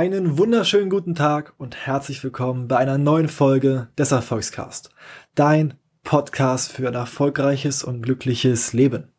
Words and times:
Einen 0.00 0.38
wunderschönen 0.38 0.88
guten 0.88 1.14
Tag 1.14 1.52
und 1.58 1.76
herzlich 1.76 2.24
willkommen 2.24 2.68
bei 2.68 2.78
einer 2.78 2.96
neuen 2.96 3.28
Folge 3.28 3.88
des 3.98 4.12
Erfolgscast. 4.12 4.88
Dein 5.34 5.74
Podcast 6.04 6.72
für 6.72 6.88
ein 6.88 6.94
erfolgreiches 6.94 7.84
und 7.84 8.00
glückliches 8.00 8.72
Leben. 8.72 9.12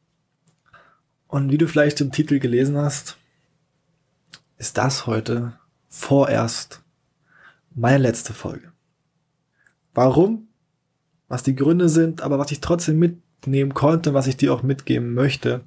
Und 1.28 1.52
wie 1.52 1.60
du 1.60 1.68
vielleicht 1.68 2.02
im 2.02 2.12
Titel 2.12 2.40
gelesen 2.40 2.78
hast, 2.80 3.20
ist 4.58 4.80
das 4.80 5.06
heute 5.06 5.54
vorerst 5.88 6.82
meine 7.76 8.00
letzte 8.00 8.34
Folge. 8.34 8.72
Warum? 9.94 10.48
Was 11.28 11.44
die 11.44 11.56
Gründe 11.56 11.90
sind, 11.90 12.24
aber 12.24 12.40
was 12.40 12.50
ich 12.50 12.60
trotzdem 12.60 12.98
mitnehmen 12.98 13.76
konnte, 13.76 14.16
was 14.16 14.26
ich 14.26 14.36
dir 14.36 14.52
auch 14.52 14.64
mitgeben 14.64 15.14
möchte, 15.14 15.62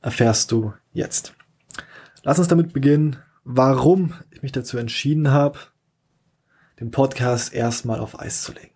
erfährst 0.00 0.50
du 0.50 0.72
jetzt. 0.94 1.34
Lass 2.22 2.38
uns 2.38 2.48
damit 2.48 2.72
beginnen, 2.72 3.18
warum 3.50 4.12
ich 4.30 4.42
mich 4.42 4.52
dazu 4.52 4.76
entschieden 4.76 5.30
habe, 5.30 5.58
den 6.80 6.90
Podcast 6.90 7.54
erstmal 7.54 7.98
auf 7.98 8.20
Eis 8.20 8.42
zu 8.42 8.52
legen. 8.52 8.74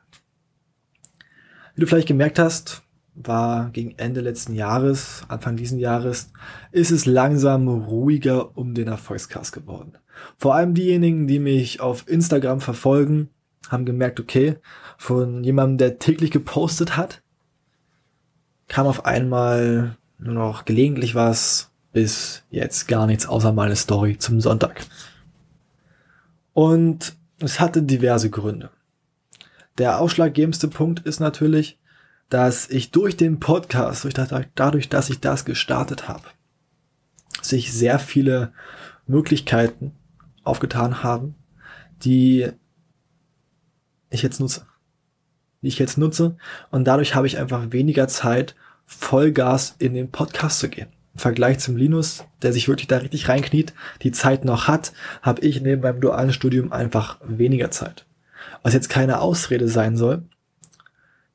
Wie 1.74 1.82
du 1.82 1.86
vielleicht 1.86 2.08
gemerkt 2.08 2.38
hast, 2.38 2.82
war 3.14 3.68
gegen 3.68 3.98
Ende 3.98 4.22
letzten 4.22 4.54
Jahres, 4.54 5.24
Anfang 5.28 5.56
diesen 5.56 5.78
Jahres, 5.78 6.32
ist 6.70 6.90
es 6.90 7.04
langsam 7.04 7.68
ruhiger 7.68 8.56
um 8.56 8.72
den 8.72 8.88
Erfolgscast 8.88 9.52
geworden. 9.52 9.98
Vor 10.38 10.54
allem 10.54 10.72
diejenigen, 10.72 11.26
die 11.26 11.38
mich 11.38 11.80
auf 11.80 12.08
Instagram 12.08 12.62
verfolgen, 12.62 13.28
haben 13.68 13.84
gemerkt, 13.84 14.20
okay, 14.20 14.56
von 14.96 15.44
jemandem, 15.44 15.76
der 15.76 15.98
täglich 15.98 16.30
gepostet 16.30 16.96
hat, 16.96 17.22
kam 18.68 18.86
auf 18.86 19.04
einmal 19.04 19.98
nur 20.16 20.32
noch 20.32 20.64
gelegentlich 20.64 21.14
was, 21.14 21.71
bis 21.92 22.42
jetzt 22.50 22.88
gar 22.88 23.06
nichts 23.06 23.26
außer 23.26 23.52
meine 23.52 23.76
Story 23.76 24.18
zum 24.18 24.40
Sonntag. 24.40 24.84
Und 26.52 27.14
es 27.38 27.60
hatte 27.60 27.82
diverse 27.82 28.30
Gründe. 28.30 28.70
Der 29.78 30.00
ausschlaggebendste 30.00 30.68
Punkt 30.68 31.00
ist 31.00 31.20
natürlich, 31.20 31.78
dass 32.28 32.68
ich 32.70 32.90
durch 32.90 33.16
den 33.16 33.40
Podcast, 33.40 34.04
durch 34.04 34.14
das, 34.14 34.30
dadurch, 34.54 34.88
dass 34.88 35.10
ich 35.10 35.20
das 35.20 35.44
gestartet 35.44 36.08
habe, 36.08 36.24
sich 37.42 37.72
sehr 37.72 37.98
viele 37.98 38.52
Möglichkeiten 39.06 39.92
aufgetan 40.44 41.02
haben, 41.02 41.34
die 42.04 42.48
ich 44.10 44.22
jetzt 44.22 44.40
nutze. 44.40 44.66
Die 45.62 45.68
ich 45.68 45.78
jetzt 45.78 45.98
nutze. 45.98 46.36
Und 46.70 46.84
dadurch 46.84 47.14
habe 47.14 47.26
ich 47.26 47.38
einfach 47.38 47.72
weniger 47.72 48.08
Zeit, 48.08 48.54
Vollgas 48.84 49.76
in 49.78 49.94
den 49.94 50.10
Podcast 50.10 50.58
zu 50.58 50.68
gehen. 50.68 50.88
Im 51.14 51.18
Vergleich 51.18 51.58
zum 51.58 51.76
Linus, 51.76 52.24
der 52.40 52.52
sich 52.52 52.68
wirklich 52.68 52.88
da 52.88 52.98
richtig 52.98 53.28
reinkniet, 53.28 53.74
die 54.02 54.12
Zeit 54.12 54.44
noch 54.44 54.66
hat, 54.66 54.92
habe 55.20 55.42
ich 55.42 55.60
neben 55.60 55.82
meinem 55.82 56.00
dualen 56.00 56.32
Studium 56.32 56.72
einfach 56.72 57.18
weniger 57.22 57.70
Zeit. 57.70 58.06
Was 58.62 58.74
jetzt 58.74 58.88
keine 58.88 59.20
Ausrede 59.20 59.68
sein 59.68 59.96
soll, 59.96 60.22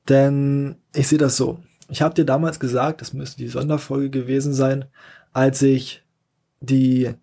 denn 0.10 0.78
ich 0.96 1.08
sehe 1.08 1.18
das 1.18 1.38
so. 1.38 1.60
Ich 1.90 2.02
habe 2.02 2.16
dir 2.16 2.26
damals 2.26 2.60
gesagt, 2.60 3.02
das 3.02 3.14
müsste 3.14 3.38
die 3.38 3.48
Sonderfolge 3.48 4.10
gewesen 4.10 4.54
sein, 4.54 4.86
als 5.32 5.62
ich 5.62 6.04
die 6.60 7.14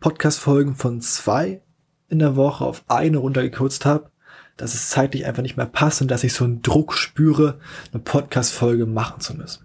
Podcast-Folgen 0.00 0.74
von 0.74 1.00
zwei 1.00 1.62
in 2.08 2.18
der 2.18 2.36
Woche 2.36 2.64
auf 2.64 2.84
eine 2.88 3.18
runtergekürzt 3.18 3.84
habe, 3.84 4.10
dass 4.56 4.74
es 4.74 4.90
zeitlich 4.90 5.24
einfach 5.24 5.42
nicht 5.42 5.56
mehr 5.56 5.66
passt 5.66 6.02
und 6.02 6.10
dass 6.10 6.24
ich 6.24 6.32
so 6.32 6.44
einen 6.44 6.62
Druck 6.62 6.94
spüre, 6.94 7.58
eine 7.92 8.02
Podcast-Folge 8.02 8.86
machen 8.86 9.20
zu 9.20 9.34
müssen. 9.34 9.64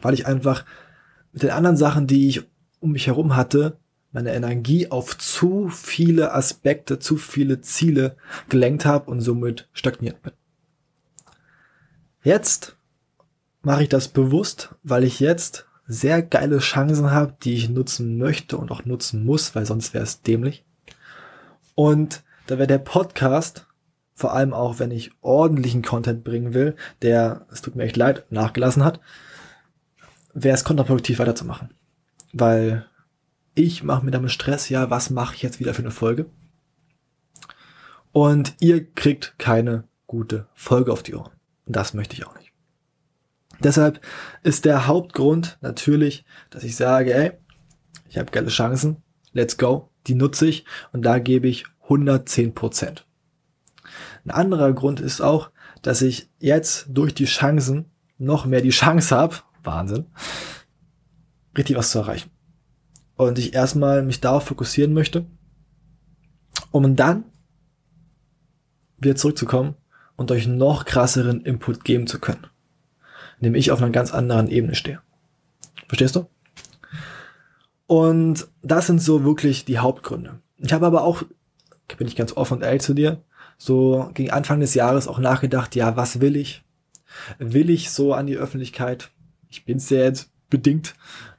Weil 0.00 0.14
ich 0.14 0.26
einfach 0.26 0.64
mit 1.32 1.42
den 1.42 1.50
anderen 1.50 1.76
Sachen, 1.76 2.06
die 2.06 2.28
ich 2.28 2.42
um 2.80 2.92
mich 2.92 3.06
herum 3.06 3.36
hatte, 3.36 3.78
meine 4.12 4.34
Energie 4.34 4.90
auf 4.90 5.16
zu 5.16 5.68
viele 5.68 6.34
Aspekte, 6.34 6.98
zu 6.98 7.16
viele 7.16 7.60
Ziele 7.60 8.16
gelenkt 8.48 8.84
habe 8.84 9.10
und 9.10 9.20
somit 9.20 9.68
stagniert 9.72 10.22
bin. 10.22 10.32
Jetzt 12.22 12.76
mache 13.62 13.84
ich 13.84 13.88
das 13.88 14.08
bewusst, 14.08 14.74
weil 14.82 15.04
ich 15.04 15.20
jetzt 15.20 15.66
sehr 15.86 16.22
geile 16.22 16.58
Chancen 16.58 17.10
habe, 17.10 17.34
die 17.42 17.54
ich 17.54 17.68
nutzen 17.68 18.18
möchte 18.18 18.56
und 18.56 18.70
auch 18.70 18.84
nutzen 18.84 19.24
muss, 19.24 19.54
weil 19.54 19.66
sonst 19.66 19.94
wäre 19.94 20.04
es 20.04 20.22
dämlich. 20.22 20.64
Und 21.74 22.22
da 22.46 22.58
wäre 22.58 22.66
der 22.66 22.78
Podcast, 22.78 23.66
vor 24.14 24.34
allem 24.34 24.52
auch 24.52 24.78
wenn 24.78 24.90
ich 24.90 25.12
ordentlichen 25.20 25.82
Content 25.82 26.24
bringen 26.24 26.52
will, 26.52 26.76
der, 27.02 27.46
es 27.50 27.62
tut 27.62 27.76
mir 27.76 27.84
echt 27.84 27.96
leid, 27.96 28.24
nachgelassen 28.30 28.84
hat, 28.84 29.00
wäre 30.34 30.54
es 30.54 30.64
kontraproduktiv 30.64 31.18
weiterzumachen. 31.18 31.70
Weil 32.32 32.86
ich 33.54 33.82
mache 33.82 34.04
mir 34.04 34.10
damit 34.10 34.30
Stress, 34.30 34.68
ja, 34.68 34.90
was 34.90 35.10
mache 35.10 35.34
ich 35.34 35.42
jetzt 35.42 35.60
wieder 35.60 35.74
für 35.74 35.82
eine 35.82 35.90
Folge? 35.90 36.26
Und 38.12 38.54
ihr 38.60 38.84
kriegt 38.92 39.38
keine 39.38 39.84
gute 40.06 40.48
Folge 40.54 40.92
auf 40.92 41.02
die 41.02 41.14
Ohren. 41.14 41.32
Und 41.66 41.76
das 41.76 41.94
möchte 41.94 42.14
ich 42.14 42.26
auch 42.26 42.36
nicht. 42.36 42.52
Deshalb 43.60 44.00
ist 44.42 44.64
der 44.64 44.86
Hauptgrund 44.86 45.58
natürlich, 45.60 46.24
dass 46.48 46.64
ich 46.64 46.76
sage, 46.76 47.14
ey, 47.14 47.32
ich 48.08 48.18
habe 48.18 48.30
geile 48.30 48.48
Chancen, 48.48 49.02
let's 49.32 49.58
go, 49.58 49.90
die 50.06 50.14
nutze 50.14 50.46
ich 50.46 50.64
und 50.92 51.02
da 51.02 51.18
gebe 51.18 51.46
ich 51.46 51.66
110 51.82 52.54
Prozent. 52.54 53.06
Ein 54.24 54.30
anderer 54.30 54.72
Grund 54.72 55.00
ist 55.00 55.20
auch, 55.20 55.50
dass 55.82 56.02
ich 56.02 56.28
jetzt 56.38 56.86
durch 56.88 57.14
die 57.14 57.26
Chancen 57.26 57.90
noch 58.18 58.46
mehr 58.46 58.60
die 58.60 58.70
Chance 58.70 59.16
habe, 59.16 59.36
Wahnsinn, 59.62 60.06
richtig 61.56 61.76
was 61.76 61.90
zu 61.90 61.98
erreichen. 61.98 62.30
Und 63.16 63.38
ich 63.38 63.54
erstmal 63.54 64.02
mich 64.02 64.20
darauf 64.20 64.44
fokussieren 64.44 64.94
möchte, 64.94 65.26
um 66.70 66.96
dann 66.96 67.24
wieder 68.98 69.16
zurückzukommen 69.16 69.74
und 70.16 70.30
euch 70.30 70.46
noch 70.46 70.84
krasseren 70.84 71.42
Input 71.42 71.84
geben 71.84 72.06
zu 72.06 72.18
können. 72.18 72.46
Indem 73.38 73.54
ich 73.54 73.70
auf 73.70 73.80
einer 73.80 73.90
ganz 73.90 74.12
anderen 74.12 74.48
Ebene 74.48 74.74
stehe. 74.74 75.00
Verstehst 75.88 76.16
du? 76.16 76.26
Und 77.86 78.46
das 78.62 78.86
sind 78.86 79.02
so 79.02 79.24
wirklich 79.24 79.64
die 79.64 79.78
Hauptgründe. 79.78 80.40
Ich 80.58 80.72
habe 80.72 80.86
aber 80.86 81.02
auch, 81.02 81.22
bin 81.98 82.06
ich 82.06 82.16
ganz 82.16 82.36
offen 82.36 82.58
und 82.58 82.62
ehrlich 82.62 82.82
zu 82.82 82.94
dir, 82.94 83.22
so 83.58 84.10
gegen 84.14 84.30
Anfang 84.30 84.60
des 84.60 84.74
Jahres 84.74 85.08
auch 85.08 85.18
nachgedacht, 85.18 85.74
ja, 85.74 85.96
was 85.96 86.20
will 86.20 86.36
ich? 86.36 86.62
Will 87.38 87.68
ich 87.68 87.90
so 87.90 88.14
an 88.14 88.26
die 88.26 88.36
Öffentlichkeit? 88.36 89.10
Ich 89.50 89.64
bin's 89.64 89.90
ja 89.90 89.98
jetzt 89.98 90.30
bedingt, 90.48 90.94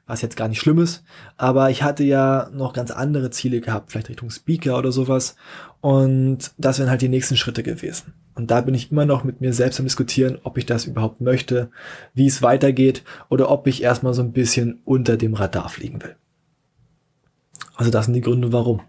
was 0.06 0.22
jetzt 0.22 0.36
gar 0.36 0.48
nicht 0.48 0.60
schlimm 0.60 0.78
ist, 0.78 1.04
aber 1.36 1.70
ich 1.70 1.82
hatte 1.82 2.04
ja 2.04 2.50
noch 2.52 2.72
ganz 2.72 2.90
andere 2.90 3.30
Ziele 3.30 3.60
gehabt, 3.60 3.90
vielleicht 3.90 4.08
Richtung 4.08 4.30
Speaker 4.30 4.76
oder 4.76 4.92
sowas 4.92 5.36
und 5.80 6.52
das 6.58 6.78
wären 6.78 6.90
halt 6.90 7.02
die 7.02 7.08
nächsten 7.08 7.36
Schritte 7.36 7.62
gewesen. 7.62 8.14
Und 8.34 8.50
da 8.50 8.62
bin 8.62 8.74
ich 8.74 8.90
immer 8.90 9.04
noch 9.06 9.24
mit 9.24 9.40
mir 9.40 9.52
selbst 9.52 9.78
am 9.78 9.86
diskutieren, 9.86 10.38
ob 10.42 10.58
ich 10.58 10.66
das 10.66 10.86
überhaupt 10.86 11.20
möchte, 11.20 11.70
wie 12.14 12.26
es 12.26 12.42
weitergeht 12.42 13.04
oder 13.28 13.50
ob 13.50 13.66
ich 13.66 13.82
erstmal 13.82 14.14
so 14.14 14.22
ein 14.22 14.32
bisschen 14.32 14.80
unter 14.84 15.16
dem 15.16 15.34
Radar 15.34 15.68
fliegen 15.68 16.02
will. 16.02 16.16
Also 17.76 17.90
das 17.90 18.06
sind 18.06 18.14
die 18.14 18.20
Gründe, 18.20 18.52
warum. 18.52 18.80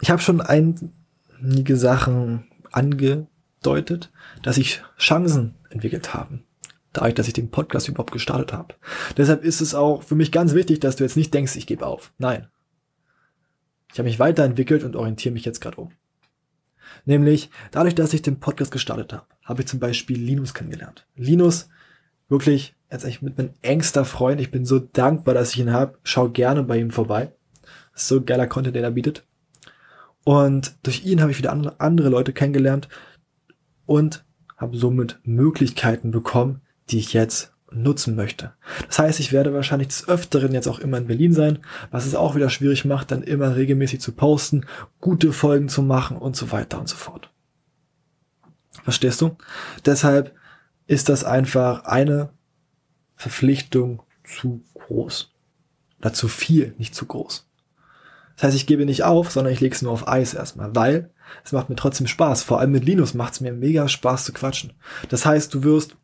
Ich 0.00 0.10
habe 0.10 0.22
schon 0.22 0.40
einige 0.40 1.76
Sachen 1.76 2.44
angedeutet, 2.72 4.10
dass 4.42 4.56
sich 4.56 4.82
Chancen 4.98 5.54
entwickelt 5.70 6.14
haben 6.14 6.44
dadurch, 6.98 7.14
dass 7.14 7.28
ich 7.28 7.32
den 7.32 7.50
Podcast 7.50 7.88
überhaupt 7.88 8.12
gestartet 8.12 8.52
habe. 8.52 8.74
Deshalb 9.16 9.44
ist 9.44 9.60
es 9.60 9.74
auch 9.74 10.02
für 10.02 10.14
mich 10.14 10.32
ganz 10.32 10.54
wichtig, 10.54 10.80
dass 10.80 10.96
du 10.96 11.04
jetzt 11.04 11.16
nicht 11.16 11.32
denkst, 11.32 11.56
ich 11.56 11.66
gebe 11.66 11.86
auf. 11.86 12.12
Nein. 12.18 12.48
Ich 13.92 13.98
habe 13.98 14.08
mich 14.08 14.18
weiterentwickelt 14.18 14.84
und 14.84 14.96
orientiere 14.96 15.32
mich 15.32 15.44
jetzt 15.44 15.60
gerade 15.60 15.78
um. 15.78 15.92
Nämlich 17.04 17.50
dadurch, 17.70 17.94
dass 17.94 18.12
ich 18.12 18.22
den 18.22 18.40
Podcast 18.40 18.70
gestartet 18.70 19.12
habe, 19.12 19.26
habe 19.44 19.62
ich 19.62 19.68
zum 19.68 19.80
Beispiel 19.80 20.18
Linus 20.18 20.54
kennengelernt. 20.54 21.06
Linus, 21.16 21.68
wirklich, 22.28 22.74
jetzt 22.90 23.04
echt 23.04 23.22
mit 23.22 23.38
meinem 23.38 23.54
engster 23.62 24.04
Freund. 24.04 24.40
Ich 24.40 24.50
bin 24.50 24.64
so 24.64 24.78
dankbar, 24.78 25.34
dass 25.34 25.54
ich 25.54 25.60
ihn 25.60 25.72
habe. 25.72 25.98
Schau 26.02 26.28
gerne 26.28 26.62
bei 26.62 26.78
ihm 26.78 26.90
vorbei. 26.90 27.32
So 27.94 28.22
geiler 28.22 28.46
Content, 28.46 28.76
den 28.76 28.84
er 28.84 28.90
bietet. 28.90 29.26
Und 30.24 30.74
durch 30.82 31.04
ihn 31.04 31.20
habe 31.20 31.30
ich 31.30 31.38
wieder 31.38 31.52
andere 31.78 32.08
Leute 32.08 32.32
kennengelernt 32.32 32.88
und 33.86 34.24
habe 34.56 34.76
somit 34.76 35.18
Möglichkeiten 35.22 36.10
bekommen, 36.10 36.60
die 36.90 36.98
ich 36.98 37.12
jetzt 37.12 37.52
nutzen 37.70 38.16
möchte. 38.16 38.52
Das 38.86 38.98
heißt, 38.98 39.20
ich 39.20 39.32
werde 39.32 39.52
wahrscheinlich 39.52 39.88
des 39.88 40.08
Öfteren 40.08 40.52
jetzt 40.52 40.68
auch 40.68 40.78
immer 40.78 40.98
in 40.98 41.06
Berlin 41.06 41.34
sein, 41.34 41.58
was 41.90 42.06
es 42.06 42.14
auch 42.14 42.34
wieder 42.34 42.48
schwierig 42.48 42.84
macht, 42.84 43.10
dann 43.10 43.22
immer 43.22 43.56
regelmäßig 43.56 44.00
zu 44.00 44.12
posten, 44.12 44.64
gute 45.00 45.32
Folgen 45.32 45.68
zu 45.68 45.82
machen 45.82 46.16
und 46.16 46.36
so 46.36 46.50
weiter 46.50 46.78
und 46.78 46.88
so 46.88 46.96
fort. 46.96 47.30
Verstehst 48.84 49.20
du? 49.20 49.36
Deshalb 49.84 50.34
ist 50.86 51.10
das 51.10 51.24
einfach 51.24 51.84
eine 51.84 52.30
Verpflichtung 53.16 54.02
zu 54.24 54.64
groß. 54.74 55.34
Oder 56.00 56.12
zu 56.12 56.28
viel, 56.28 56.74
nicht 56.78 56.94
zu 56.94 57.06
groß. 57.06 57.46
Das 58.36 58.44
heißt, 58.44 58.56
ich 58.56 58.66
gebe 58.66 58.86
nicht 58.86 59.02
auf, 59.02 59.30
sondern 59.30 59.52
ich 59.52 59.60
lege 59.60 59.74
es 59.74 59.82
nur 59.82 59.92
auf 59.92 60.06
Eis 60.06 60.32
erstmal, 60.32 60.74
weil 60.74 61.10
es 61.44 61.52
macht 61.52 61.68
mir 61.68 61.76
trotzdem 61.76 62.06
Spaß. 62.06 62.44
Vor 62.44 62.60
allem 62.60 62.70
mit 62.70 62.84
Linus 62.84 63.12
macht 63.12 63.34
es 63.34 63.40
mir 63.40 63.52
mega 63.52 63.88
Spaß 63.88 64.24
zu 64.24 64.32
quatschen. 64.32 64.72
Das 65.08 65.26
heißt, 65.26 65.52
du 65.52 65.64
wirst 65.64 65.96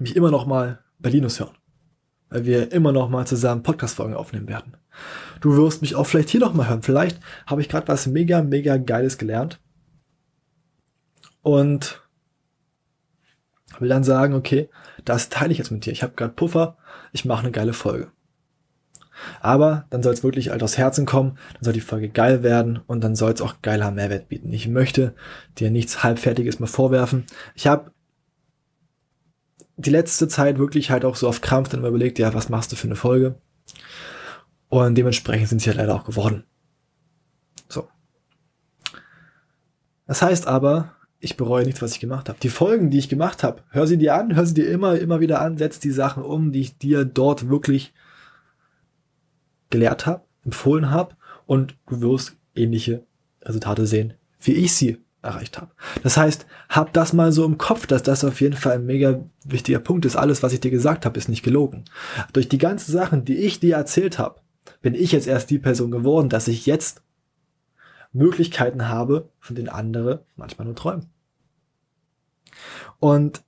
mich 0.00 0.16
immer 0.16 0.30
noch 0.30 0.46
mal 0.46 0.80
bei 0.98 1.10
Linus 1.10 1.40
hören. 1.40 1.56
weil 2.30 2.46
wir 2.46 2.72
immer 2.72 2.90
noch 2.90 3.08
mal 3.08 3.26
zusammen 3.26 3.62
Podcast-Folgen 3.62 4.14
aufnehmen 4.14 4.48
werden. 4.48 4.76
Du 5.40 5.56
wirst 5.56 5.82
mich 5.82 5.94
auch 5.94 6.04
vielleicht 6.04 6.30
hier 6.30 6.40
noch 6.40 6.52
mal 6.54 6.68
hören. 6.68 6.82
Vielleicht 6.82 7.20
habe 7.46 7.60
ich 7.60 7.68
gerade 7.68 7.86
was 7.86 8.06
mega, 8.06 8.42
mega 8.42 8.76
Geiles 8.76 9.18
gelernt. 9.18 9.60
Und 11.42 12.02
will 13.78 13.88
dann 13.88 14.04
sagen, 14.04 14.34
okay, 14.34 14.68
das 15.04 15.28
teile 15.28 15.52
ich 15.52 15.58
jetzt 15.58 15.70
mit 15.70 15.84
dir. 15.84 15.92
Ich 15.92 16.02
habe 16.02 16.14
gerade 16.14 16.32
Puffer, 16.32 16.76
ich 17.12 17.24
mache 17.24 17.42
eine 17.42 17.52
geile 17.52 17.72
Folge. 17.72 18.10
Aber 19.40 19.86
dann 19.90 20.02
soll 20.02 20.14
es 20.14 20.24
wirklich 20.24 20.50
halt 20.50 20.62
aus 20.62 20.76
Herzen 20.76 21.06
kommen, 21.06 21.38
dann 21.54 21.62
soll 21.62 21.72
die 21.72 21.80
Folge 21.80 22.08
geil 22.08 22.42
werden 22.42 22.80
und 22.86 23.02
dann 23.04 23.14
soll 23.14 23.32
es 23.32 23.40
auch 23.40 23.62
geiler 23.62 23.90
Mehrwert 23.90 24.28
bieten. 24.28 24.52
Ich 24.52 24.66
möchte 24.68 25.14
dir 25.58 25.70
nichts 25.70 26.02
Halbfertiges 26.02 26.58
mehr 26.58 26.68
vorwerfen. 26.68 27.24
Ich 27.54 27.68
habe 27.68 27.92
die 29.76 29.90
letzte 29.90 30.28
Zeit 30.28 30.58
wirklich 30.58 30.90
halt 30.90 31.04
auch 31.04 31.16
so 31.16 31.28
auf 31.28 31.40
Krampf 31.40 31.68
dann 31.68 31.84
überlegt, 31.84 32.18
ja, 32.18 32.32
was 32.34 32.48
machst 32.48 32.72
du 32.72 32.76
für 32.76 32.86
eine 32.86 32.96
Folge? 32.96 33.36
Und 34.68 34.96
dementsprechend 34.96 35.48
sind 35.48 35.60
sie 35.60 35.70
ja 35.70 35.76
leider 35.76 35.94
auch 35.94 36.04
geworden. 36.04 36.44
So. 37.68 37.88
Das 40.06 40.22
heißt 40.22 40.46
aber, 40.46 40.94
ich 41.20 41.36
bereue 41.36 41.64
nichts, 41.64 41.80
was 41.80 41.92
ich 41.92 42.00
gemacht 42.00 42.28
habe. 42.28 42.38
Die 42.40 42.48
Folgen, 42.48 42.90
die 42.90 42.98
ich 42.98 43.08
gemacht 43.08 43.42
habe, 43.42 43.62
hör 43.70 43.86
sie 43.86 43.96
dir 43.96 44.14
an, 44.14 44.36
hör 44.36 44.44
sie 44.44 44.54
dir 44.54 44.68
immer, 44.68 44.98
immer 44.98 45.20
wieder 45.20 45.40
an, 45.40 45.56
setz 45.58 45.80
die 45.80 45.90
Sachen 45.90 46.22
um, 46.22 46.52
die 46.52 46.60
ich 46.60 46.78
dir 46.78 47.04
dort 47.04 47.48
wirklich 47.48 47.94
gelehrt 49.70 50.06
habe, 50.06 50.24
empfohlen 50.44 50.90
habe 50.90 51.16
und 51.46 51.76
du 51.88 52.00
wirst 52.00 52.36
ähnliche 52.54 53.04
Resultate 53.42 53.86
sehen, 53.86 54.14
wie 54.40 54.52
ich 54.52 54.74
sie 54.74 55.03
erreicht 55.24 55.60
habe. 55.60 55.72
Das 56.02 56.16
heißt, 56.16 56.46
hab 56.68 56.92
das 56.92 57.12
mal 57.12 57.32
so 57.32 57.44
im 57.44 57.58
Kopf, 57.58 57.86
dass 57.86 58.02
das 58.02 58.24
auf 58.24 58.40
jeden 58.40 58.56
Fall 58.56 58.74
ein 58.74 58.86
mega 58.86 59.24
wichtiger 59.44 59.78
Punkt 59.80 60.04
ist. 60.04 60.16
Alles, 60.16 60.42
was 60.42 60.52
ich 60.52 60.60
dir 60.60 60.70
gesagt 60.70 61.04
habe, 61.06 61.18
ist 61.18 61.28
nicht 61.28 61.42
gelogen. 61.42 61.84
Durch 62.32 62.48
die 62.48 62.58
ganzen 62.58 62.92
Sachen, 62.92 63.24
die 63.24 63.36
ich 63.36 63.60
dir 63.60 63.76
erzählt 63.76 64.18
habe, 64.18 64.40
bin 64.82 64.94
ich 64.94 65.12
jetzt 65.12 65.26
erst 65.26 65.50
die 65.50 65.58
Person 65.58 65.90
geworden, 65.90 66.28
dass 66.28 66.48
ich 66.48 66.66
jetzt 66.66 67.02
Möglichkeiten 68.12 68.88
habe, 68.88 69.30
von 69.40 69.56
denen 69.56 69.68
andere 69.68 70.24
manchmal 70.36 70.66
nur 70.66 70.76
träumen. 70.76 71.10
Und 73.00 73.42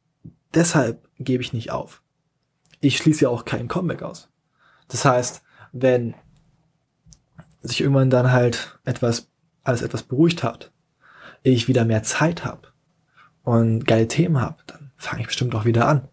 deshalb 0.54 1.08
gebe 1.18 1.42
ich 1.42 1.52
nicht 1.52 1.70
auf. 1.70 2.02
Ich 2.80 2.98
schließe 2.98 3.24
ja 3.24 3.28
auch 3.28 3.44
kein 3.44 3.68
Comeback 3.68 4.02
aus. 4.02 4.28
Das 4.88 5.04
heißt, 5.04 5.42
wenn 5.72 6.14
sich 7.62 7.80
irgendwann 7.80 8.10
dann 8.10 8.32
halt 8.32 8.78
etwas, 8.84 9.30
alles 9.62 9.82
etwas 9.82 10.02
beruhigt 10.02 10.42
hat, 10.42 10.72
ich 11.52 11.68
wieder 11.68 11.84
mehr 11.84 12.02
Zeit 12.02 12.44
habe 12.44 12.68
und 13.42 13.86
geile 13.86 14.08
Themen 14.08 14.40
habe, 14.40 14.56
dann 14.66 14.90
fange 14.96 15.20
ich 15.20 15.28
bestimmt 15.28 15.54
auch 15.54 15.64
wieder 15.64 15.86
an. 15.86 16.08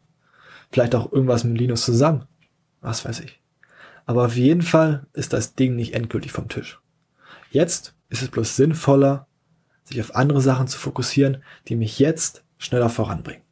Vielleicht 0.71 0.95
auch 0.95 1.11
irgendwas 1.11 1.43
mit 1.43 1.57
Linus 1.57 1.85
zusammen. 1.85 2.25
Was 2.81 3.05
weiß 3.05 3.21
ich. 3.21 3.41
Aber 4.05 4.25
auf 4.25 4.35
jeden 4.35 4.61
Fall 4.61 5.05
ist 5.13 5.33
das 5.33 5.55
Ding 5.55 5.75
nicht 5.75 5.93
endgültig 5.93 6.31
vom 6.31 6.49
Tisch. 6.49 6.81
Jetzt 7.49 7.95
ist 8.09 8.21
es 8.21 8.29
bloß 8.29 8.55
sinnvoller, 8.55 9.27
sich 9.83 10.01
auf 10.01 10.15
andere 10.15 10.41
Sachen 10.41 10.67
zu 10.67 10.77
fokussieren, 10.77 11.43
die 11.67 11.75
mich 11.75 11.99
jetzt 11.99 12.43
schneller 12.57 12.89
voranbringen. 12.89 13.43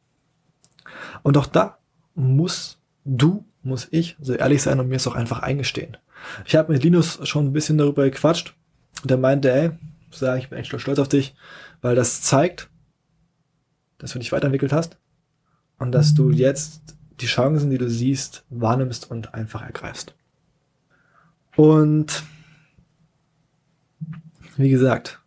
Und 1.22 1.36
auch 1.38 1.46
da 1.46 1.78
muss 2.14 2.78
du, 3.04 3.44
muss 3.62 3.88
ich 3.90 4.16
so 4.20 4.34
ehrlich 4.34 4.62
sein 4.62 4.80
und 4.80 4.88
mir 4.88 4.96
es 4.96 5.06
auch 5.06 5.14
einfach 5.14 5.40
eingestehen. 5.40 5.96
Ich 6.44 6.54
habe 6.54 6.72
mit 6.72 6.84
Linus 6.84 7.26
schon 7.26 7.46
ein 7.46 7.52
bisschen 7.52 7.78
darüber 7.78 8.04
gequatscht 8.04 8.54
und 9.02 9.10
er 9.10 9.16
meinte, 9.16 9.50
ey, 9.52 9.70
sag, 10.14 10.38
ich 10.38 10.48
bin 10.48 10.58
echt 10.58 10.78
stolz 10.80 10.98
auf 10.98 11.08
dich, 11.08 11.34
weil 11.80 11.94
das 11.94 12.22
zeigt, 12.22 12.70
dass 13.98 14.12
du 14.12 14.18
dich 14.18 14.32
weiterentwickelt 14.32 14.72
hast 14.72 14.98
und 15.78 15.92
dass 15.92 16.14
du 16.14 16.30
jetzt 16.30 16.96
die 17.20 17.26
Chancen, 17.26 17.70
die 17.70 17.78
du 17.78 17.88
siehst, 17.88 18.44
wahrnimmst 18.50 19.10
und 19.10 19.34
einfach 19.34 19.62
ergreifst. 19.62 20.14
Und 21.56 22.24
wie 24.56 24.70
gesagt, 24.70 25.20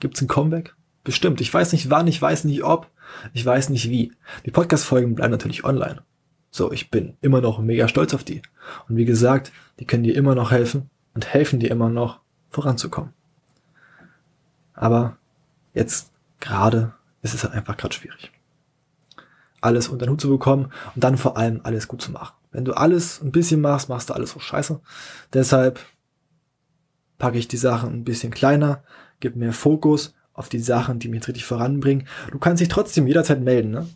gibt's 0.00 0.20
ein 0.20 0.28
Comeback? 0.28 0.74
Bestimmt. 1.02 1.40
Ich 1.40 1.52
weiß 1.52 1.72
nicht 1.72 1.90
wann, 1.90 2.06
ich 2.06 2.20
weiß 2.20 2.44
nicht 2.44 2.64
ob, 2.64 2.90
ich 3.32 3.44
weiß 3.44 3.68
nicht 3.68 3.90
wie. 3.90 4.12
Die 4.46 4.50
Podcast-Folgen 4.50 5.14
bleiben 5.14 5.32
natürlich 5.32 5.64
online. 5.64 6.02
So, 6.50 6.72
ich 6.72 6.90
bin 6.90 7.16
immer 7.20 7.40
noch 7.40 7.58
mega 7.58 7.88
stolz 7.88 8.14
auf 8.14 8.24
die. 8.24 8.42
Und 8.88 8.96
wie 8.96 9.04
gesagt, 9.04 9.52
die 9.80 9.86
können 9.86 10.04
dir 10.04 10.14
immer 10.14 10.34
noch 10.34 10.50
helfen 10.50 10.88
und 11.14 11.26
helfen 11.26 11.58
dir 11.58 11.70
immer 11.70 11.90
noch 11.90 12.20
voranzukommen. 12.50 13.12
Aber 14.74 15.16
jetzt 15.72 16.10
gerade 16.40 16.92
ist 17.22 17.34
es 17.34 17.42
halt 17.42 17.54
einfach 17.54 17.76
gerade 17.76 17.94
schwierig. 17.94 18.30
Alles 19.60 19.88
unter 19.88 20.06
den 20.06 20.12
Hut 20.12 20.20
zu 20.20 20.28
bekommen 20.28 20.70
und 20.94 21.02
dann 21.02 21.16
vor 21.16 21.36
allem 21.36 21.60
alles 21.62 21.88
gut 21.88 22.02
zu 22.02 22.12
machen. 22.12 22.34
Wenn 22.52 22.64
du 22.64 22.74
alles 22.74 23.20
ein 23.22 23.32
bisschen 23.32 23.60
machst, 23.60 23.88
machst 23.88 24.10
du 24.10 24.14
alles 24.14 24.30
so 24.30 24.40
scheiße. 24.40 24.80
Deshalb 25.32 25.80
packe 27.18 27.38
ich 27.38 27.48
die 27.48 27.56
Sachen 27.56 27.92
ein 27.92 28.04
bisschen 28.04 28.32
kleiner, 28.32 28.82
gib 29.20 29.36
mehr 29.36 29.52
Fokus 29.52 30.14
auf 30.34 30.48
die 30.48 30.60
Sachen, 30.60 30.98
die 30.98 31.08
mich 31.08 31.26
richtig 31.26 31.46
voranbringen. 31.46 32.06
Du 32.30 32.38
kannst 32.38 32.60
dich 32.60 32.68
trotzdem 32.68 33.06
jederzeit 33.06 33.40
melden, 33.40 33.70
ne? 33.70 33.88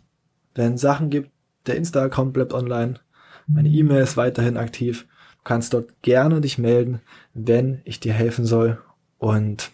Wenn 0.55 0.73
es 0.73 0.81
Sachen 0.81 1.09
gibt, 1.09 1.29
der 1.67 1.75
Insta-Account 1.75 2.33
bleibt 2.33 2.53
online, 2.53 2.99
meine 3.47 3.69
E-Mail 3.69 4.01
ist 4.01 4.17
weiterhin 4.17 4.57
aktiv. 4.57 5.07
Du 5.37 5.43
kannst 5.43 5.73
dort 5.73 6.01
gerne 6.01 6.41
dich 6.41 6.57
melden, 6.57 7.01
wenn 7.33 7.81
ich 7.83 7.99
dir 7.99 8.13
helfen 8.13 8.45
soll. 8.45 8.81
Und 9.17 9.71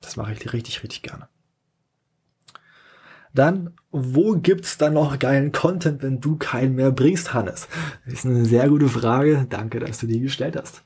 das 0.00 0.16
mache 0.16 0.32
ich 0.32 0.52
richtig, 0.52 0.82
richtig 0.82 1.02
gerne. 1.02 1.28
Dann, 3.34 3.74
wo 3.90 4.32
gibt's 4.36 4.78
dann 4.78 4.94
noch 4.94 5.18
geilen 5.18 5.52
Content, 5.52 6.02
wenn 6.02 6.20
du 6.20 6.36
keinen 6.36 6.74
mehr 6.74 6.90
bringst, 6.90 7.34
Hannes? 7.34 7.68
Das 8.06 8.14
ist 8.14 8.24
eine 8.24 8.46
sehr 8.46 8.68
gute 8.70 8.88
Frage. 8.88 9.46
Danke, 9.50 9.78
dass 9.78 9.98
du 9.98 10.06
die 10.06 10.20
gestellt 10.20 10.56
hast. 10.56 10.82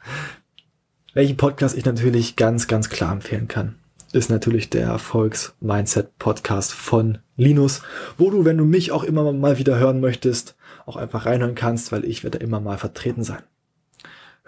Welchen 1.15 1.37
Podcast 1.37 1.77
ich 1.77 1.85
natürlich 1.85 2.35
ganz, 2.35 2.67
ganz 2.67 2.89
klar 2.89 3.13
empfehlen 3.13 3.47
kann, 3.47 3.77
ist 4.13 4.31
natürlich 4.31 4.69
der 4.69 4.87
Erfolgs-Mindset-Podcast 4.87 6.73
von 6.73 7.19
Linus, 7.37 7.83
wo 8.19 8.31
du, 8.31 8.45
wenn 8.45 8.59
du 8.59 8.65
mich 8.65 8.91
auch 8.91 9.05
immer 9.05 9.33
mal 9.33 9.59
wieder 9.59 9.79
hören 9.79 10.01
möchtest, 10.01 10.57
auch 10.87 10.97
einfach 10.97 11.27
reinhören 11.27 11.55
kannst, 11.55 11.93
weil 11.93 12.05
ich 12.05 12.25
werde 12.25 12.39
immer 12.39 12.59
mal 12.59 12.79
vertreten 12.79 13.23
sein. 13.23 13.43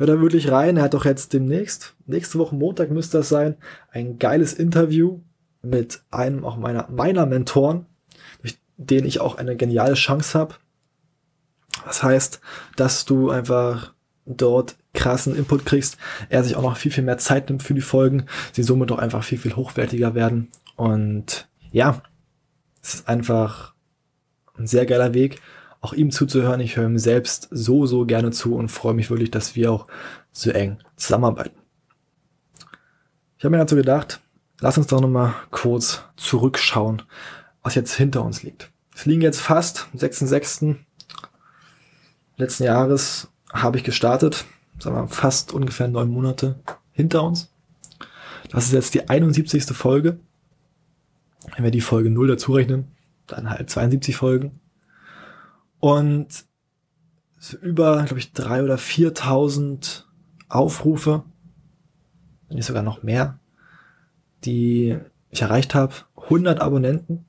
Hör 0.02 0.16
da 0.16 0.20
wirklich 0.20 0.50
rein, 0.50 0.78
er 0.78 0.82
hat 0.82 0.94
doch 0.94 1.04
jetzt 1.04 1.32
demnächst, 1.32 1.94
nächste 2.06 2.40
Woche 2.40 2.56
Montag 2.56 2.90
müsste 2.90 3.18
das 3.18 3.28
sein, 3.28 3.54
ein 3.92 4.18
geiles 4.18 4.52
Interview 4.52 5.20
mit 5.62 6.02
einem 6.10 6.44
auch 6.44 6.56
meiner, 6.56 6.88
meiner 6.90 7.24
Mentoren, 7.24 7.86
durch 8.40 8.58
den 8.76 9.04
ich 9.04 9.20
auch 9.20 9.36
eine 9.36 9.54
geniale 9.54 9.94
Chance 9.94 10.36
habe. 10.36 10.56
Das 11.84 12.02
heißt, 12.02 12.40
dass 12.74 13.04
du 13.04 13.30
einfach 13.30 13.94
dort 14.26 14.74
krassen 14.92 15.36
Input 15.36 15.66
kriegst, 15.66 15.98
er 16.30 16.42
sich 16.42 16.56
auch 16.56 16.62
noch 16.62 16.76
viel, 16.76 16.90
viel 16.90 17.04
mehr 17.04 17.18
Zeit 17.18 17.48
nimmt 17.48 17.62
für 17.62 17.74
die 17.74 17.80
Folgen, 17.80 18.26
sie 18.50 18.64
somit 18.64 18.90
auch 18.90 18.98
einfach 18.98 19.22
viel, 19.22 19.38
viel 19.38 19.54
hochwertiger 19.54 20.16
werden. 20.16 20.48
Und 20.74 21.48
ja, 21.70 22.02
es 22.82 22.94
ist 22.94 23.08
einfach 23.08 23.72
ein 24.58 24.66
sehr 24.66 24.84
geiler 24.84 25.14
Weg, 25.14 25.40
auch 25.82 25.92
ihm 25.92 26.10
zuzuhören. 26.10 26.60
Ich 26.60 26.76
höre 26.76 26.86
ihm 26.86 26.98
selbst 26.98 27.48
so, 27.50 27.84
so 27.84 28.06
gerne 28.06 28.30
zu 28.30 28.54
und 28.54 28.70
freue 28.70 28.94
mich 28.94 29.10
wirklich, 29.10 29.30
dass 29.30 29.54
wir 29.54 29.70
auch 29.70 29.86
so 30.32 30.50
eng 30.50 30.78
zusammenarbeiten. 30.96 31.58
Ich 33.36 33.44
habe 33.44 33.50
mir 33.50 33.58
dazu 33.58 33.76
gedacht, 33.76 34.20
lass 34.60 34.78
uns 34.78 34.86
doch 34.86 35.02
nochmal 35.02 35.34
kurz 35.50 36.04
zurückschauen, 36.16 37.02
was 37.62 37.74
jetzt 37.74 37.92
hinter 37.94 38.24
uns 38.24 38.42
liegt. 38.42 38.70
Es 38.94 39.04
liegen 39.04 39.20
jetzt 39.20 39.40
fast 39.40 39.88
6.6. 39.94 40.76
letzten 42.38 42.64
Jahres 42.64 43.28
habe 43.52 43.76
ich 43.76 43.84
gestartet 43.84 44.46
sagen 44.82 44.96
wir, 44.96 45.08
fast 45.08 45.52
ungefähr 45.52 45.88
neun 45.88 46.10
Monate 46.10 46.56
hinter 46.92 47.22
uns. 47.22 47.50
Das 48.50 48.64
ist 48.64 48.72
jetzt 48.72 48.94
die 48.94 49.08
71. 49.08 49.64
Folge. 49.76 50.18
Wenn 51.54 51.64
wir 51.64 51.70
die 51.70 51.80
Folge 51.80 52.10
0 52.10 52.28
dazu 52.28 52.52
rechnen, 52.52 52.88
dann 53.26 53.50
halt 53.50 53.70
72 53.70 54.16
Folgen. 54.16 54.60
Und 55.82 56.44
über, 57.60 58.04
glaube 58.04 58.20
ich, 58.20 58.32
drei 58.32 58.62
oder 58.62 58.76
4.000 58.76 60.04
Aufrufe, 60.48 61.24
wenn 62.46 62.56
nicht 62.56 62.66
sogar 62.66 62.84
noch 62.84 63.02
mehr, 63.02 63.40
die 64.44 64.96
ich 65.30 65.42
erreicht 65.42 65.74
habe. 65.74 65.92
100 66.14 66.60
Abonnenten, 66.60 67.24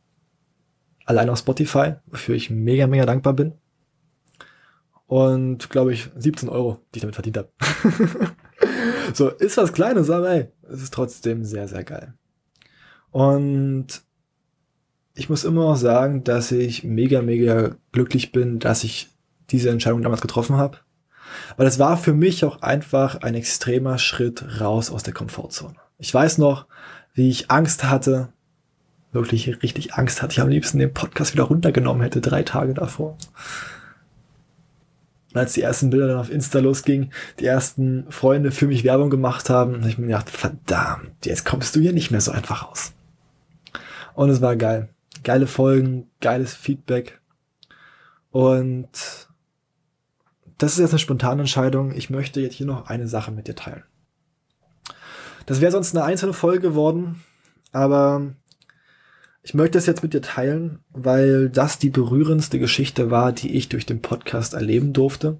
allein 1.03 1.31
auf 1.31 1.39
Spotify, 1.39 1.95
wofür 2.05 2.35
ich 2.35 2.51
mega, 2.51 2.85
mega 2.85 3.07
dankbar 3.07 3.33
bin 3.33 3.53
und 5.07 5.71
glaube 5.71 5.91
ich 5.91 6.11
17 6.15 6.47
Euro, 6.47 6.77
die 6.93 6.97
ich 6.97 7.01
damit 7.01 7.15
verdient 7.15 7.37
habe. 7.37 7.49
so, 9.15 9.29
ist 9.29 9.57
was 9.57 9.73
Kleines, 9.73 10.11
aber 10.11 10.29
ey, 10.29 10.47
es 10.61 10.83
ist 10.83 10.93
trotzdem 10.93 11.43
sehr, 11.43 11.67
sehr 11.67 11.83
geil. 11.83 12.13
Und 13.09 14.03
ich 15.15 15.29
muss 15.29 15.43
immer 15.43 15.63
noch 15.63 15.75
sagen, 15.75 16.23
dass 16.23 16.51
ich 16.51 16.83
mega, 16.83 17.21
mega 17.21 17.75
glücklich 17.91 18.31
bin, 18.31 18.59
dass 18.59 18.83
ich 18.83 19.09
diese 19.49 19.69
Entscheidung 19.69 20.01
damals 20.01 20.21
getroffen 20.21 20.57
habe. 20.57 20.79
Weil 21.57 21.67
es 21.67 21.79
war 21.79 21.97
für 21.97 22.13
mich 22.13 22.45
auch 22.45 22.61
einfach 22.61 23.21
ein 23.21 23.35
extremer 23.35 23.97
Schritt 23.97 24.59
raus 24.59 24.89
aus 24.89 25.03
der 25.03 25.13
Komfortzone. 25.13 25.75
Ich 25.97 26.13
weiß 26.13 26.37
noch, 26.37 26.65
wie 27.13 27.29
ich 27.29 27.51
Angst 27.51 27.83
hatte, 27.83 28.29
wirklich 29.11 29.61
richtig 29.61 29.93
Angst 29.93 30.21
hatte. 30.21 30.33
Ich 30.33 30.41
am 30.41 30.49
liebsten 30.49 30.79
den 30.79 30.93
Podcast 30.93 31.33
wieder 31.33 31.43
runtergenommen 31.43 32.01
hätte, 32.01 32.21
drei 32.21 32.43
Tage 32.43 32.73
davor 32.73 33.17
Und 35.31 35.37
als 35.37 35.53
die 35.53 35.61
ersten 35.61 35.91
Bilder 35.91 36.07
dann 36.07 36.17
auf 36.17 36.31
Insta 36.31 36.59
losgingen, 36.59 37.11
die 37.39 37.45
ersten 37.45 38.05
Freunde 38.09 38.51
für 38.51 38.67
mich 38.67 38.83
Werbung 38.83 39.11
gemacht 39.11 39.49
haben, 39.49 39.77
habe 39.77 39.89
ich 39.89 39.99
mir 39.99 40.07
gedacht, 40.07 40.31
verdammt, 40.31 41.25
jetzt 41.25 41.45
kommst 41.45 41.75
du 41.75 41.79
hier 41.79 41.93
nicht 41.93 42.09
mehr 42.09 42.21
so 42.21 42.31
einfach 42.31 42.67
raus. 42.67 42.93
Und 44.15 44.29
es 44.29 44.41
war 44.41 44.55
geil. 44.55 44.89
Geile 45.23 45.47
Folgen, 45.47 46.09
geiles 46.21 46.53
Feedback. 46.53 47.21
Und 48.31 48.89
das 50.57 50.73
ist 50.73 50.79
jetzt 50.79 50.91
eine 50.91 50.99
spontane 50.99 51.41
Entscheidung. 51.41 51.93
Ich 51.93 52.09
möchte 52.09 52.41
jetzt 52.41 52.55
hier 52.55 52.65
noch 52.65 52.87
eine 52.87 53.07
Sache 53.07 53.31
mit 53.31 53.47
dir 53.47 53.55
teilen. 53.55 53.83
Das 55.45 55.61
wäre 55.61 55.71
sonst 55.71 55.95
eine 55.95 56.05
einzelne 56.05 56.33
Folge 56.33 56.61
geworden, 56.61 57.21
aber 57.71 58.33
ich 59.41 59.53
möchte 59.53 59.77
es 59.77 59.85
jetzt 59.85 60.03
mit 60.03 60.13
dir 60.13 60.21
teilen, 60.21 60.79
weil 60.91 61.49
das 61.49 61.79
die 61.79 61.89
berührendste 61.89 62.59
Geschichte 62.59 63.11
war, 63.11 63.33
die 63.33 63.57
ich 63.57 63.67
durch 63.67 63.85
den 63.85 64.01
Podcast 64.01 64.53
erleben 64.53 64.93
durfte. 64.93 65.37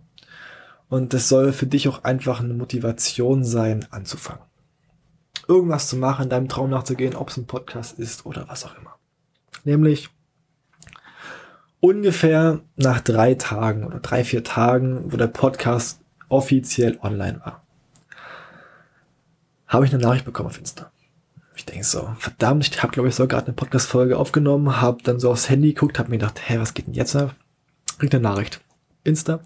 Und 0.89 1.13
es 1.13 1.29
soll 1.29 1.53
für 1.53 1.67
dich 1.67 1.87
auch 1.87 2.03
einfach 2.03 2.41
eine 2.41 2.53
Motivation 2.53 3.45
sein, 3.45 3.87
anzufangen. 3.91 4.43
Irgendwas 5.47 5.87
zu 5.87 5.95
machen, 5.95 6.29
deinem 6.29 6.49
Traum 6.49 6.69
nachzugehen, 6.69 7.15
ob 7.15 7.29
es 7.29 7.37
ein 7.37 7.47
Podcast 7.47 7.97
ist 7.97 8.25
oder 8.25 8.47
was 8.49 8.65
auch 8.65 8.77
immer. 8.77 8.95
Nämlich 9.63 10.09
ungefähr 11.79 12.61
nach 12.75 13.01
drei 13.01 13.35
Tagen 13.35 13.85
oder 13.85 13.99
drei, 13.99 14.23
vier 14.23 14.43
Tagen, 14.43 15.11
wo 15.11 15.17
der 15.17 15.27
Podcast 15.27 15.99
offiziell 16.29 16.97
online 17.01 17.41
war, 17.43 17.63
habe 19.67 19.85
ich 19.85 19.93
eine 19.93 20.01
Nachricht 20.01 20.25
bekommen 20.25 20.49
auf 20.49 20.57
Insta. 20.57 20.91
Ich 21.55 21.65
denke 21.65 21.83
so, 21.83 22.09
verdammt, 22.17 22.67
ich 22.67 22.81
habe, 22.81 22.93
glaube 22.93 23.09
ich, 23.09 23.15
so 23.15 23.27
gerade 23.27 23.47
eine 23.47 23.53
Podcast-Folge 23.53 24.17
aufgenommen, 24.17 24.81
habe 24.81 25.03
dann 25.03 25.19
so 25.19 25.29
aufs 25.31 25.49
Handy 25.49 25.73
geguckt, 25.73 25.99
habe 25.99 26.09
mir 26.09 26.17
gedacht, 26.17 26.41
hä, 26.47 26.57
was 26.57 26.73
geht 26.73 26.87
denn 26.87 26.93
jetzt 26.93 27.15
ab? 27.15 27.35
Krieg 27.99 28.13
eine 28.13 28.23
Nachricht. 28.23 28.61
Insta. 29.03 29.39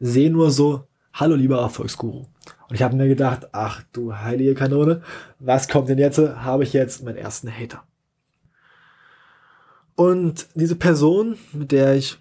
Sehe 0.00 0.30
nur 0.30 0.50
so, 0.50 0.86
hallo 1.12 1.34
lieber 1.34 1.60
Erfolgsguru. 1.60 2.26
Und 2.68 2.74
ich 2.74 2.82
habe 2.82 2.96
mir 2.96 3.06
gedacht, 3.06 3.48
ach 3.52 3.82
du 3.92 4.16
heilige 4.16 4.54
Kanone, 4.54 5.02
was 5.38 5.68
kommt 5.68 5.88
denn 5.88 5.98
jetzt? 5.98 6.18
Habe 6.18 6.64
ich 6.64 6.72
jetzt 6.72 7.04
meinen 7.04 7.16
ersten 7.16 7.50
Hater. 7.50 7.84
Und 9.94 10.48
diese 10.54 10.76
Person, 10.76 11.36
mit 11.52 11.72
der 11.72 11.94
ich 11.94 12.18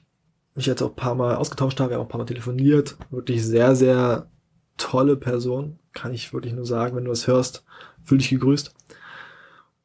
mich 0.55 0.65
jetzt 0.65 0.81
auch 0.81 0.89
ein 0.89 0.95
paar 0.95 1.15
Mal 1.15 1.35
ausgetauscht 1.35 1.79
habe, 1.79 1.91
wir 1.91 1.99
auch 1.99 2.03
ein 2.03 2.09
paar 2.09 2.19
Mal 2.19 2.25
telefoniert, 2.25 2.97
wirklich 3.09 3.45
sehr, 3.45 3.75
sehr 3.75 4.27
tolle 4.77 5.15
Person, 5.15 5.79
kann 5.93 6.13
ich 6.13 6.33
wirklich 6.33 6.53
nur 6.53 6.65
sagen, 6.65 6.95
wenn 6.95 7.05
du 7.05 7.11
was 7.11 7.27
hörst, 7.27 7.63
fühl 8.03 8.17
dich 8.17 8.29
gegrüßt. 8.29 8.73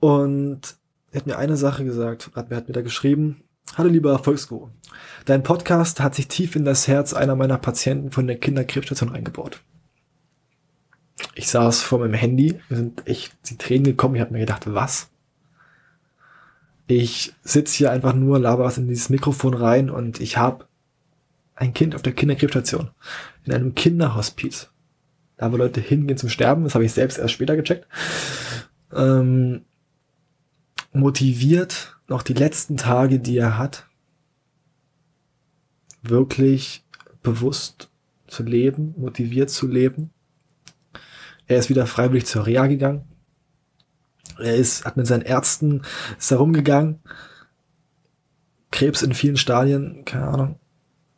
Und 0.00 0.76
er 1.12 1.20
hat 1.20 1.26
mir 1.26 1.38
eine 1.38 1.56
Sache 1.56 1.84
gesagt, 1.84 2.30
hat 2.34 2.50
mir, 2.50 2.56
hat 2.56 2.68
mir 2.68 2.74
da 2.74 2.82
geschrieben, 2.82 3.42
Hallo 3.74 3.90
lieber 3.90 4.12
Erfolgsguru, 4.12 4.70
dein 5.24 5.42
Podcast 5.42 6.00
hat 6.00 6.14
sich 6.14 6.28
tief 6.28 6.56
in 6.56 6.64
das 6.64 6.88
Herz 6.88 7.12
einer 7.12 7.34
meiner 7.34 7.58
Patienten 7.58 8.12
von 8.12 8.26
der 8.26 8.38
Kinderkrebsstation 8.38 9.12
eingebaut. 9.12 9.60
Ich 11.34 11.48
saß 11.48 11.82
vor 11.82 11.98
meinem 11.98 12.14
Handy, 12.14 12.60
mir 12.68 12.76
sind 12.76 13.06
echt 13.06 13.34
die 13.50 13.58
Tränen 13.58 13.84
gekommen, 13.84 14.14
ich 14.14 14.20
habe 14.20 14.32
mir 14.32 14.40
gedacht, 14.40 14.72
was? 14.72 15.08
Ich 16.86 17.34
sitze 17.42 17.76
hier 17.76 17.90
einfach 17.90 18.14
nur, 18.14 18.38
laber 18.38 18.64
was 18.64 18.78
in 18.78 18.88
dieses 18.88 19.10
Mikrofon 19.10 19.54
rein 19.54 19.90
und 19.90 20.20
ich 20.20 20.36
habe 20.36 20.66
ein 21.54 21.74
Kind 21.74 21.94
auf 21.94 22.02
der 22.02 22.12
Kinderkrebsstation, 22.12 22.90
in 23.44 23.52
einem 23.52 23.74
Kinderhospiz. 23.74 24.70
Da 25.36 25.52
wo 25.52 25.56
Leute 25.56 25.80
hingehen 25.80 26.16
zum 26.16 26.28
Sterben, 26.28 26.64
das 26.64 26.74
habe 26.74 26.84
ich 26.84 26.92
selbst 26.92 27.18
erst 27.18 27.34
später 27.34 27.56
gecheckt. 27.56 27.86
Ähm, 28.94 29.64
motiviert, 30.92 31.98
noch 32.08 32.22
die 32.22 32.34
letzten 32.34 32.76
Tage, 32.76 33.18
die 33.18 33.36
er 33.36 33.58
hat, 33.58 33.86
wirklich 36.02 36.84
bewusst 37.22 37.90
zu 38.26 38.42
leben, 38.42 38.94
motiviert 38.96 39.50
zu 39.50 39.66
leben. 39.66 40.10
Er 41.46 41.58
ist 41.58 41.68
wieder 41.68 41.86
freiwillig 41.86 42.26
zur 42.26 42.46
Reha 42.46 42.66
gegangen. 42.66 43.04
Er 44.38 44.54
ist, 44.54 44.84
hat 44.84 44.96
mit 44.96 45.06
seinen 45.06 45.22
Ärzten, 45.22 45.82
ist 46.18 46.30
da 46.30 46.36
rumgegangen. 46.36 47.00
Krebs 48.70 49.02
in 49.02 49.14
vielen 49.14 49.36
Stadien, 49.36 50.04
keine 50.04 50.28
Ahnung. 50.28 50.60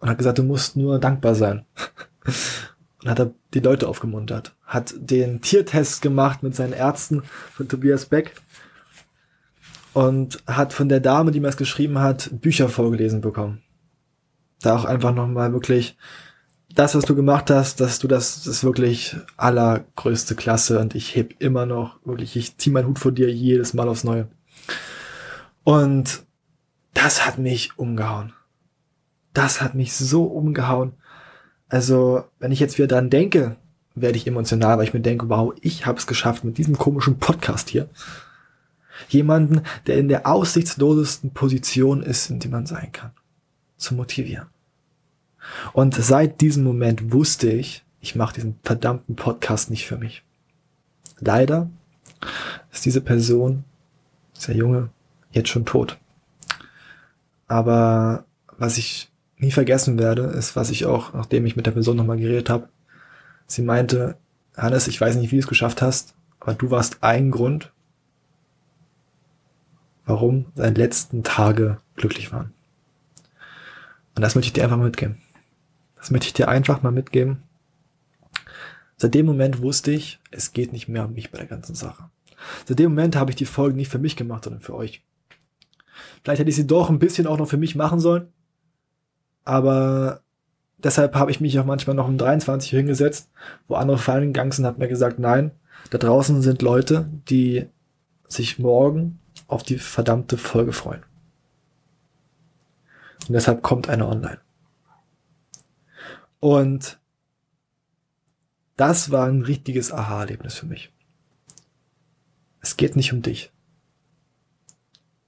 Und 0.00 0.08
hat 0.08 0.18
gesagt, 0.18 0.38
du 0.38 0.44
musst 0.44 0.76
nur 0.76 0.98
dankbar 0.98 1.34
sein. 1.34 1.64
und 3.02 3.10
hat 3.10 3.18
er 3.18 3.32
die 3.54 3.60
Leute 3.60 3.88
aufgemuntert. 3.88 4.54
Hat 4.64 4.94
den 4.96 5.40
Tiertest 5.40 6.02
gemacht 6.02 6.42
mit 6.42 6.54
seinen 6.54 6.72
Ärzten 6.72 7.22
von 7.54 7.68
Tobias 7.68 8.06
Beck 8.06 8.34
und 9.92 10.42
hat 10.46 10.72
von 10.72 10.88
der 10.88 11.00
Dame, 11.00 11.30
die 11.32 11.40
mir 11.40 11.48
das 11.48 11.56
geschrieben 11.56 11.98
hat, 11.98 12.30
Bücher 12.32 12.68
vorgelesen 12.68 13.20
bekommen. 13.20 13.62
Da 14.60 14.76
auch 14.76 14.84
einfach 14.84 15.14
nochmal 15.14 15.52
wirklich 15.52 15.96
das, 16.78 16.94
was 16.94 17.04
du 17.04 17.16
gemacht 17.16 17.50
hast, 17.50 17.80
dass 17.80 17.98
du 17.98 18.06
das, 18.06 18.36
das 18.36 18.46
ist 18.46 18.64
wirklich 18.64 19.16
allergrößte 19.36 20.36
Klasse 20.36 20.78
und 20.78 20.94
ich 20.94 21.16
heb 21.16 21.34
immer 21.40 21.66
noch 21.66 21.98
wirklich, 22.04 22.36
ich 22.36 22.56
zieh 22.56 22.70
meinen 22.70 22.86
Hut 22.86 23.00
vor 23.00 23.10
dir 23.10 23.32
jedes 23.32 23.74
Mal 23.74 23.88
aufs 23.88 24.04
Neue. 24.04 24.28
Und 25.64 26.22
das 26.94 27.26
hat 27.26 27.38
mich 27.38 27.76
umgehauen. 27.76 28.32
Das 29.32 29.60
hat 29.60 29.74
mich 29.74 29.92
so 29.92 30.22
umgehauen. 30.24 30.92
Also, 31.68 32.24
wenn 32.38 32.52
ich 32.52 32.60
jetzt 32.60 32.78
wieder 32.78 32.86
dran 32.86 33.10
denke, 33.10 33.56
werde 33.96 34.16
ich 34.16 34.28
emotional, 34.28 34.78
weil 34.78 34.86
ich 34.86 34.94
mir 34.94 35.00
denke, 35.00 35.28
wow, 35.28 35.52
ich 35.60 35.84
habe 35.84 35.98
es 35.98 36.06
geschafft 36.06 36.44
mit 36.44 36.58
diesem 36.58 36.78
komischen 36.78 37.18
Podcast 37.18 37.70
hier 37.70 37.88
Jemanden, 39.08 39.62
der 39.86 39.98
in 39.98 40.08
der 40.08 40.28
aussichtslosesten 40.28 41.32
Position 41.32 42.02
ist, 42.02 42.30
in 42.30 42.38
die 42.38 42.48
man 42.48 42.66
sein 42.66 42.92
kann. 42.92 43.10
Zu 43.76 43.94
motivieren. 43.94 44.46
Und 45.72 45.94
seit 45.94 46.40
diesem 46.40 46.64
Moment 46.64 47.12
wusste 47.12 47.50
ich, 47.50 47.84
ich 48.00 48.14
mache 48.14 48.34
diesen 48.34 48.58
verdammten 48.62 49.16
Podcast 49.16 49.70
nicht 49.70 49.86
für 49.86 49.96
mich. 49.96 50.22
Leider 51.18 51.68
ist 52.72 52.84
diese 52.84 53.00
Person, 53.00 53.64
dieser 54.36 54.54
Junge, 54.54 54.90
jetzt 55.32 55.48
schon 55.48 55.66
tot. 55.66 55.98
Aber 57.46 58.24
was 58.56 58.78
ich 58.78 59.10
nie 59.38 59.50
vergessen 59.50 59.98
werde, 59.98 60.22
ist, 60.22 60.56
was 60.56 60.70
ich 60.70 60.86
auch, 60.86 61.12
nachdem 61.14 61.46
ich 61.46 61.56
mit 61.56 61.66
der 61.66 61.72
Person 61.72 61.96
nochmal 61.96 62.18
geredet 62.18 62.50
habe, 62.50 62.68
sie 63.46 63.62
meinte, 63.62 64.16
Hannes, 64.56 64.88
ich 64.88 65.00
weiß 65.00 65.16
nicht, 65.16 65.30
wie 65.30 65.36
du 65.36 65.40
es 65.40 65.46
geschafft 65.46 65.82
hast, 65.82 66.14
aber 66.40 66.54
du 66.54 66.70
warst 66.70 66.98
ein 67.02 67.30
Grund, 67.30 67.72
warum 70.04 70.46
seine 70.54 70.74
letzten 70.74 71.22
Tage 71.22 71.78
glücklich 71.96 72.32
waren. 72.32 72.52
Und 74.16 74.22
das 74.22 74.34
möchte 74.34 74.48
ich 74.48 74.52
dir 74.52 74.64
einfach 74.64 74.76
mitgeben. 74.76 75.18
Das 75.98 76.10
möchte 76.10 76.26
ich 76.26 76.32
dir 76.32 76.48
einfach 76.48 76.82
mal 76.82 76.92
mitgeben. 76.92 77.42
Seit 78.96 79.14
dem 79.14 79.26
Moment 79.26 79.62
wusste 79.62 79.92
ich, 79.92 80.20
es 80.30 80.52
geht 80.52 80.72
nicht 80.72 80.88
mehr 80.88 81.04
um 81.04 81.14
mich 81.14 81.30
bei 81.30 81.38
der 81.38 81.46
ganzen 81.46 81.74
Sache. 81.74 82.10
Seit 82.66 82.78
dem 82.78 82.90
Moment 82.90 83.16
habe 83.16 83.30
ich 83.30 83.36
die 83.36 83.46
Folgen 83.46 83.76
nicht 83.76 83.90
für 83.90 83.98
mich 83.98 84.16
gemacht, 84.16 84.44
sondern 84.44 84.60
für 84.60 84.74
euch. 84.74 85.04
Vielleicht 86.22 86.40
hätte 86.40 86.50
ich 86.50 86.56
sie 86.56 86.66
doch 86.66 86.90
ein 86.90 86.98
bisschen 86.98 87.26
auch 87.26 87.38
noch 87.38 87.48
für 87.48 87.56
mich 87.56 87.74
machen 87.76 88.00
sollen. 88.00 88.28
Aber 89.44 90.22
deshalb 90.78 91.14
habe 91.14 91.30
ich 91.30 91.40
mich 91.40 91.58
auch 91.58 91.64
manchmal 91.64 91.96
noch 91.96 92.08
um 92.08 92.18
23 92.18 92.72
Uhr 92.72 92.78
hingesetzt, 92.78 93.30
wo 93.66 93.74
andere 93.74 93.98
fallen 93.98 94.32
gegangen 94.32 94.52
sind, 94.52 94.66
hat 94.66 94.78
mir 94.78 94.88
gesagt, 94.88 95.18
nein, 95.18 95.52
da 95.90 95.98
draußen 95.98 96.42
sind 96.42 96.62
Leute, 96.62 97.08
die 97.28 97.66
sich 98.26 98.58
morgen 98.58 99.20
auf 99.46 99.62
die 99.62 99.78
verdammte 99.78 100.36
Folge 100.36 100.72
freuen. 100.72 101.02
Und 103.26 103.34
deshalb 103.34 103.62
kommt 103.62 103.88
eine 103.88 104.06
online. 104.06 104.38
Und 106.40 106.98
das 108.76 109.10
war 109.10 109.26
ein 109.26 109.42
richtiges 109.42 109.92
Aha-Erlebnis 109.92 110.54
für 110.54 110.66
mich. 110.66 110.92
Es 112.60 112.76
geht 112.76 112.96
nicht 112.96 113.12
um 113.12 113.22
dich. 113.22 113.52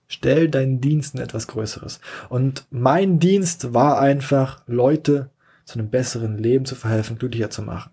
Stell 0.06 0.48
deinen 0.48 0.80
Dienst 0.80 1.14
in 1.14 1.20
etwas 1.20 1.46
Größeres. 1.46 2.00
Und 2.28 2.66
mein 2.70 3.18
Dienst 3.18 3.72
war 3.72 4.00
einfach, 4.00 4.62
Leute 4.66 5.30
zu 5.64 5.78
einem 5.78 5.88
besseren 5.88 6.38
Leben 6.38 6.64
zu 6.64 6.74
verhelfen, 6.74 7.18
glücklicher 7.18 7.50
zu 7.50 7.62
machen. 7.62 7.92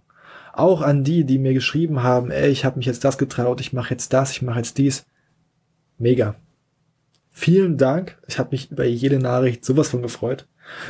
Auch 0.53 0.81
an 0.81 1.03
die, 1.03 1.23
die 1.23 1.37
mir 1.37 1.53
geschrieben 1.53 2.01
haben, 2.01 2.31
ey, 2.31 2.49
ich 2.49 2.65
habe 2.65 2.77
mich 2.77 2.87
jetzt 2.87 3.03
das 3.03 3.19
getraut, 3.19 3.61
ich 3.61 3.73
mache 3.73 3.91
jetzt 3.91 4.13
das, 4.13 4.31
ich 4.31 4.41
mache 4.41 4.57
jetzt 4.57 4.79
dies. 4.79 5.05
Mega. 5.99 6.35
Vielen 7.29 7.77
Dank. 7.77 8.17
Ich 8.27 8.39
habe 8.39 8.49
mich 8.51 8.71
über 8.71 8.83
jede 8.83 9.19
Nachricht 9.19 9.63
sowas 9.63 9.89
von 9.89 10.01
gefreut. 10.01 10.47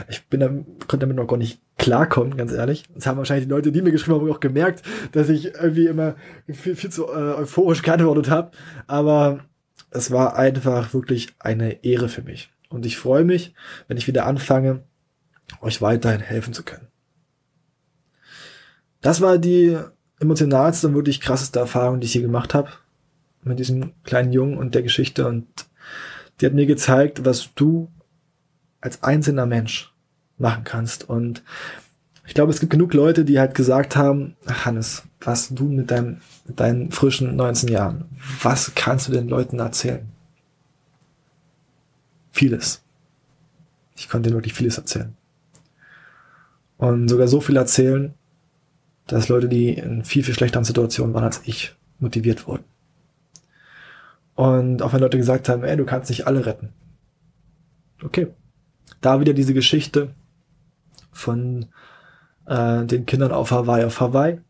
Ich 0.07 0.27
bin 0.27 0.39
da, 0.39 0.47
konnte 0.47 0.99
damit 0.99 1.17
noch 1.17 1.27
gar 1.27 1.37
nicht 1.37 1.61
klarkommen, 1.77 2.37
ganz 2.37 2.51
ehrlich. 2.51 2.85
Das 2.93 3.05
haben 3.05 3.17
wahrscheinlich 3.17 3.45
die 3.45 3.51
Leute, 3.51 3.71
die 3.71 3.81
mir 3.81 3.91
geschrieben 3.91 4.19
haben, 4.19 4.31
auch 4.31 4.39
gemerkt, 4.39 4.83
dass 5.11 5.29
ich 5.29 5.53
irgendwie 5.55 5.87
immer 5.87 6.15
viel, 6.47 6.75
viel 6.75 6.89
zu 6.89 7.07
äh, 7.07 7.35
euphorisch 7.35 7.81
geantwortet 7.81 8.29
habe. 8.29 8.51
Aber 8.87 9.45
es 9.91 10.11
war 10.11 10.35
einfach 10.35 10.93
wirklich 10.93 11.29
eine 11.39 11.83
Ehre 11.83 12.09
für 12.09 12.21
mich. 12.21 12.51
Und 12.69 12.85
ich 12.85 12.97
freue 12.97 13.23
mich, 13.23 13.53
wenn 13.87 13.97
ich 13.97 14.07
wieder 14.07 14.25
anfange, 14.25 14.83
euch 15.61 15.81
weiterhin 15.81 16.19
helfen 16.19 16.53
zu 16.53 16.63
können. 16.63 16.87
Das 19.01 19.21
war 19.21 19.37
die 19.37 19.77
emotionalste 20.19 20.87
und 20.87 20.95
wirklich 20.95 21.21
krasseste 21.21 21.59
Erfahrung, 21.59 21.99
die 21.99 22.05
ich 22.05 22.13
hier 22.13 22.21
gemacht 22.21 22.53
habe 22.53 22.69
mit 23.43 23.59
diesem 23.59 23.93
kleinen 24.03 24.33
Jungen 24.33 24.57
und 24.57 24.75
der 24.75 24.83
Geschichte 24.83 25.27
und 25.27 25.47
die 26.39 26.45
hat 26.45 26.53
mir 26.53 26.65
gezeigt, 26.65 27.25
was 27.25 27.53
du 27.55 27.89
als 28.81 29.03
einzelner 29.03 29.45
Mensch 29.45 29.93
machen 30.37 30.63
kannst. 30.63 31.09
Und 31.09 31.43
Ich 32.25 32.33
glaube, 32.33 32.51
es 32.51 32.59
gibt 32.59 32.71
genug 32.71 32.93
Leute, 32.93 33.25
die 33.25 33.39
halt 33.39 33.55
gesagt 33.55 33.95
haben, 33.95 34.35
Hannes, 34.47 35.03
was 35.21 35.49
du 35.49 35.65
mit, 35.65 35.91
deinem, 35.91 36.17
mit 36.45 36.59
deinen 36.59 36.91
frischen 36.91 37.35
19 37.35 37.69
Jahren, 37.69 38.05
was 38.41 38.73
kannst 38.75 39.07
du 39.07 39.13
den 39.13 39.29
Leuten 39.29 39.59
erzählen? 39.59 40.07
Vieles. 42.31 42.83
Ich 43.95 44.09
konnte 44.09 44.31
wirklich 44.31 44.53
vieles 44.53 44.77
erzählen. 44.77 45.15
Und 46.77 47.07
sogar 47.07 47.27
so 47.27 47.41
viel 47.41 47.55
erzählen, 47.57 48.13
dass 49.07 49.29
Leute, 49.29 49.47
die 49.47 49.73
in 49.73 50.03
viel, 50.03 50.23
viel 50.23 50.35
schlechteren 50.35 50.65
Situationen 50.65 51.13
waren 51.13 51.23
als 51.23 51.41
ich, 51.45 51.75
motiviert 51.99 52.45
wurden. 52.45 52.65
Und 54.35 54.83
auch 54.83 54.93
wenn 54.93 54.99
Leute 54.99 55.17
gesagt 55.17 55.49
haben, 55.49 55.63
ey, 55.63 55.75
du 55.75 55.85
kannst 55.85 56.11
nicht 56.11 56.27
alle 56.27 56.45
retten. 56.45 56.69
Okay. 58.03 58.27
Da 59.01 59.19
wieder 59.19 59.33
diese 59.33 59.53
Geschichte 59.53 60.13
von 61.11 61.67
äh, 62.45 62.85
den 62.85 63.05
Kindern 63.05 63.31
auf 63.31 63.51
Hawaii. 63.51 63.85
Auf 63.85 63.99
Hawaii 63.99 64.41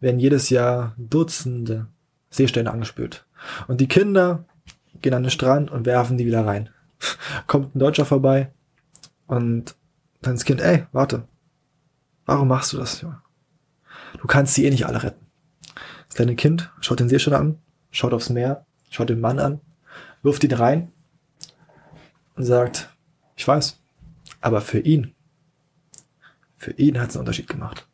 werden 0.00 0.20
jedes 0.20 0.50
Jahr 0.50 0.94
Dutzende 0.96 1.86
Seestellen 2.30 2.68
angespült. 2.68 3.26
Und 3.68 3.80
die 3.80 3.88
Kinder 3.88 4.44
gehen 5.02 5.14
an 5.14 5.22
den 5.22 5.30
Strand 5.30 5.70
und 5.70 5.86
werfen 5.86 6.18
die 6.18 6.26
wieder 6.26 6.46
rein. 6.46 6.70
Kommt 7.46 7.74
ein 7.74 7.78
Deutscher 7.78 8.04
vorbei 8.04 8.52
und 9.26 9.74
dann 10.22 10.34
das 10.34 10.44
Kind, 10.44 10.60
ey, 10.60 10.86
warte. 10.92 11.26
Warum 12.26 12.48
machst 12.48 12.72
du 12.72 12.76
das? 12.76 13.04
Du 14.20 14.26
kannst 14.26 14.54
sie 14.54 14.66
eh 14.66 14.70
nicht 14.70 14.86
alle 14.86 15.02
retten. 15.02 15.26
Das 16.08 16.16
kleine 16.16 16.36
Kind 16.36 16.70
schaut 16.80 17.00
den 17.00 17.08
Seestern 17.08 17.34
an, 17.34 17.58
schaut 17.90 18.12
aufs 18.12 18.30
Meer, 18.30 18.66
schaut 18.90 19.08
den 19.08 19.20
Mann 19.20 19.38
an, 19.38 19.60
wirft 20.22 20.44
ihn 20.44 20.52
rein 20.52 20.92
und 22.40 22.46
sagt, 22.46 22.88
ich 23.36 23.46
weiß, 23.46 23.78
aber 24.40 24.62
für 24.62 24.78
ihn, 24.78 25.14
für 26.56 26.70
ihn 26.72 26.98
hat 26.98 27.10
es 27.10 27.16
einen 27.16 27.20
Unterschied 27.20 27.48
gemacht. 27.48 27.86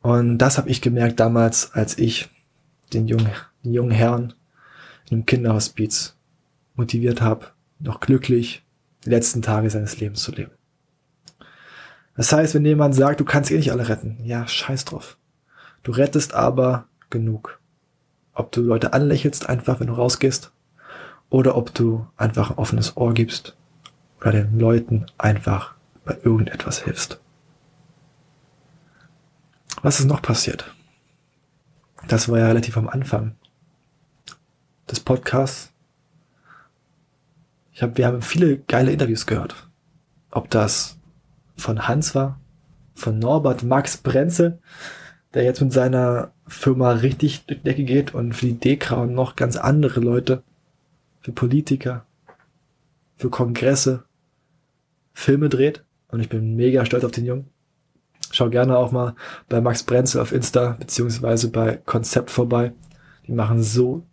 Und 0.00 0.38
das 0.38 0.58
habe 0.58 0.70
ich 0.70 0.80
gemerkt 0.80 1.18
damals, 1.18 1.72
als 1.74 1.98
ich 1.98 2.30
den 2.92 3.08
jungen, 3.08 3.32
den 3.64 3.72
jungen 3.72 3.90
Herrn 3.90 4.34
in 5.06 5.16
einem 5.16 5.26
Kinderhospiz 5.26 6.16
motiviert 6.76 7.20
habe, 7.20 7.48
noch 7.80 7.98
glücklich 7.98 8.64
die 9.04 9.10
letzten 9.10 9.42
Tage 9.42 9.70
seines 9.70 9.98
Lebens 9.98 10.22
zu 10.22 10.30
leben. 10.30 10.52
Das 12.14 12.32
heißt, 12.32 12.54
wenn 12.54 12.64
jemand 12.64 12.94
sagt, 12.94 13.18
du 13.18 13.24
kannst 13.24 13.50
eh 13.50 13.56
nicht 13.56 13.72
alle 13.72 13.88
retten, 13.88 14.18
ja, 14.22 14.46
scheiß 14.46 14.84
drauf. 14.84 15.18
Du 15.82 15.90
rettest 15.90 16.32
aber 16.32 16.86
genug. 17.10 17.58
Ob 18.34 18.52
du 18.52 18.60
Leute 18.60 18.92
anlächelst 18.92 19.48
einfach, 19.48 19.80
wenn 19.80 19.88
du 19.88 19.94
rausgehst, 19.94 20.52
oder 21.30 21.56
ob 21.56 21.72
du 21.72 22.06
einfach 22.16 22.50
ein 22.50 22.58
offenes 22.58 22.96
Ohr 22.96 23.14
gibst 23.14 23.56
oder 24.20 24.32
den 24.32 24.58
Leuten 24.58 25.06
einfach 25.16 25.74
bei 26.04 26.18
irgendetwas 26.22 26.82
hilfst. 26.82 27.20
Was 29.82 30.00
ist 30.00 30.06
noch 30.06 30.20
passiert? 30.20 30.74
Das 32.08 32.28
war 32.28 32.38
ja 32.38 32.46
relativ 32.48 32.76
am 32.76 32.88
Anfang 32.88 33.36
des 34.90 35.00
Podcasts. 35.00 35.72
Ich 37.72 37.82
hab, 37.82 37.96
wir 37.96 38.06
haben 38.06 38.20
viele 38.20 38.58
geile 38.58 38.92
Interviews 38.92 39.26
gehört. 39.26 39.68
Ob 40.30 40.50
das 40.50 40.98
von 41.56 41.88
Hans 41.88 42.14
war, 42.14 42.40
von 42.94 43.18
Norbert 43.18 43.62
Max 43.62 43.96
Brenzel, 43.96 44.58
der 45.32 45.44
jetzt 45.44 45.60
mit 45.60 45.72
seiner 45.72 46.32
Firma 46.46 46.90
richtig 46.90 47.46
durch 47.46 47.60
die 47.60 47.64
Decke 47.64 47.84
geht 47.84 48.14
und 48.14 48.34
für 48.34 48.46
die 48.46 48.58
Dekra 48.58 48.96
und 48.96 49.14
noch 49.14 49.36
ganz 49.36 49.56
andere 49.56 50.00
Leute, 50.00 50.42
für 51.20 51.32
Politiker, 51.32 52.06
für 53.16 53.30
Kongresse, 53.30 54.04
Filme 55.12 55.48
dreht. 55.48 55.84
Und 56.08 56.20
ich 56.20 56.28
bin 56.28 56.56
mega 56.56 56.84
stolz 56.84 57.04
auf 57.04 57.12
den 57.12 57.26
Jungen. 57.26 57.50
Schau 58.32 58.48
gerne 58.48 58.76
auch 58.76 58.92
mal 58.92 59.14
bei 59.48 59.60
Max 59.60 59.82
Brenzel 59.82 60.20
auf 60.20 60.32
Insta 60.32 60.76
beziehungsweise 60.78 61.50
bei 61.50 61.76
Konzept 61.76 62.30
vorbei. 62.30 62.72
Die 63.26 63.32
machen 63.32 63.62
so 63.62 64.04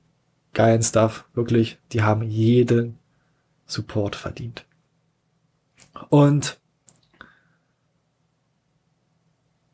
geilen 0.54 0.82
Stuff. 0.82 1.26
Wirklich, 1.34 1.80
die 1.92 2.02
haben 2.02 2.24
jeden 2.24 2.98
Support 3.66 4.16
verdient. 4.16 4.66
Und 6.10 6.60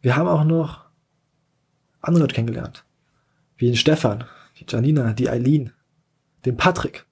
wir 0.01 0.15
haben 0.15 0.27
auch 0.27 0.43
noch 0.43 0.85
andere 2.01 2.23
Leute 2.23 2.35
kennengelernt. 2.35 2.85
Wie 3.57 3.67
den 3.67 3.77
Stefan, 3.77 4.25
die 4.59 4.65
Janina, 4.67 5.13
die 5.13 5.29
Eileen, 5.29 5.71
den 6.45 6.57
Patrick. 6.57 7.05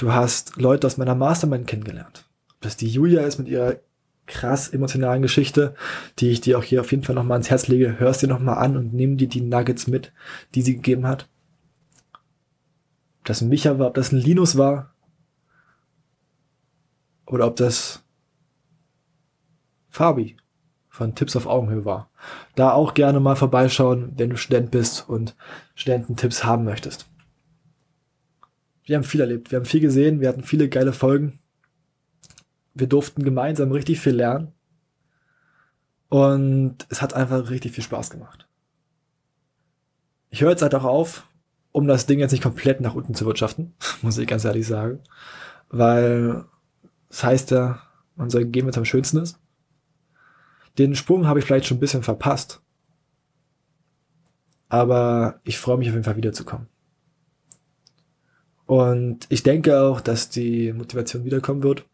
Du 0.00 0.14
hast 0.14 0.56
Leute 0.56 0.86
aus 0.86 0.96
meiner 0.96 1.14
Mastermind 1.14 1.66
kennengelernt. 1.66 2.26
Ob 2.54 2.62
das 2.62 2.78
die 2.78 2.88
Julia 2.88 3.20
ist 3.20 3.36
mit 3.36 3.48
ihrer 3.48 3.76
krass 4.24 4.70
emotionalen 4.70 5.20
Geschichte, 5.20 5.74
die 6.18 6.30
ich 6.30 6.40
dir 6.40 6.58
auch 6.58 6.62
hier 6.62 6.80
auf 6.80 6.90
jeden 6.90 7.02
Fall 7.02 7.14
nochmal 7.14 7.34
ans 7.34 7.50
Herz 7.50 7.68
lege. 7.68 7.98
Hörst 7.98 8.22
dir 8.22 8.26
nochmal 8.26 8.56
an 8.56 8.78
und 8.78 8.94
nimm 8.94 9.18
dir 9.18 9.28
die 9.28 9.42
Nuggets 9.42 9.88
mit, 9.88 10.10
die 10.54 10.62
sie 10.62 10.76
gegeben 10.76 11.06
hat. 11.06 11.28
Ob 12.14 13.26
das 13.26 13.42
ein 13.42 13.50
Micha 13.50 13.78
war, 13.78 13.88
ob 13.88 13.94
das 13.94 14.10
ein 14.10 14.16
Linus 14.16 14.56
war. 14.56 14.94
Oder 17.26 17.46
ob 17.46 17.56
das 17.56 18.02
Fabi 19.90 20.38
von 20.88 21.14
Tipps 21.14 21.36
auf 21.36 21.46
Augenhöhe 21.46 21.84
war. 21.84 22.08
Da 22.54 22.72
auch 22.72 22.94
gerne 22.94 23.20
mal 23.20 23.36
vorbeischauen, 23.36 24.14
wenn 24.16 24.30
du 24.30 24.38
Student 24.38 24.70
bist 24.70 25.06
und 25.10 25.36
Studententipps 25.74 26.42
haben 26.42 26.64
möchtest. 26.64 27.09
Wir 28.90 28.96
haben 28.96 29.04
viel 29.04 29.20
erlebt, 29.20 29.52
wir 29.52 29.58
haben 29.60 29.66
viel 29.66 29.78
gesehen, 29.78 30.20
wir 30.20 30.28
hatten 30.28 30.42
viele 30.42 30.68
geile 30.68 30.92
Folgen. 30.92 31.38
Wir 32.74 32.88
durften 32.88 33.22
gemeinsam 33.22 33.70
richtig 33.70 34.00
viel 34.00 34.16
lernen. 34.16 34.50
Und 36.08 36.88
es 36.88 37.00
hat 37.00 37.14
einfach 37.14 37.50
richtig 37.50 37.70
viel 37.70 37.84
Spaß 37.84 38.10
gemacht. 38.10 38.48
Ich 40.30 40.40
höre 40.40 40.50
jetzt 40.50 40.62
halt 40.62 40.74
auch 40.74 40.82
auf, 40.82 41.28
um 41.70 41.86
das 41.86 42.06
Ding 42.06 42.18
jetzt 42.18 42.32
nicht 42.32 42.42
komplett 42.42 42.80
nach 42.80 42.96
unten 42.96 43.14
zu 43.14 43.26
wirtschaften, 43.26 43.74
muss 44.02 44.18
ich 44.18 44.26
ganz 44.26 44.44
ehrlich 44.44 44.66
sagen. 44.66 44.98
Weil 45.68 46.46
das 47.10 47.22
heißt 47.22 47.52
ja, 47.52 47.80
man 48.16 48.28
soll 48.28 48.44
gehen, 48.46 48.64
wenn 48.64 48.70
es 48.70 48.78
am 48.78 48.84
schönsten 48.84 49.18
ist. 49.18 49.38
Den 50.78 50.96
Sprung 50.96 51.28
habe 51.28 51.38
ich 51.38 51.44
vielleicht 51.44 51.66
schon 51.66 51.76
ein 51.76 51.80
bisschen 51.80 52.02
verpasst. 52.02 52.60
Aber 54.68 55.38
ich 55.44 55.60
freue 55.60 55.78
mich 55.78 55.86
auf 55.86 55.94
jeden 55.94 56.04
Fall 56.04 56.16
wiederzukommen. 56.16 56.66
Und 58.70 59.26
ich 59.30 59.42
denke 59.42 59.80
auch, 59.80 60.00
dass 60.00 60.28
die 60.28 60.72
Motivation 60.72 61.24
wiederkommen 61.24 61.64
wird, 61.64 61.86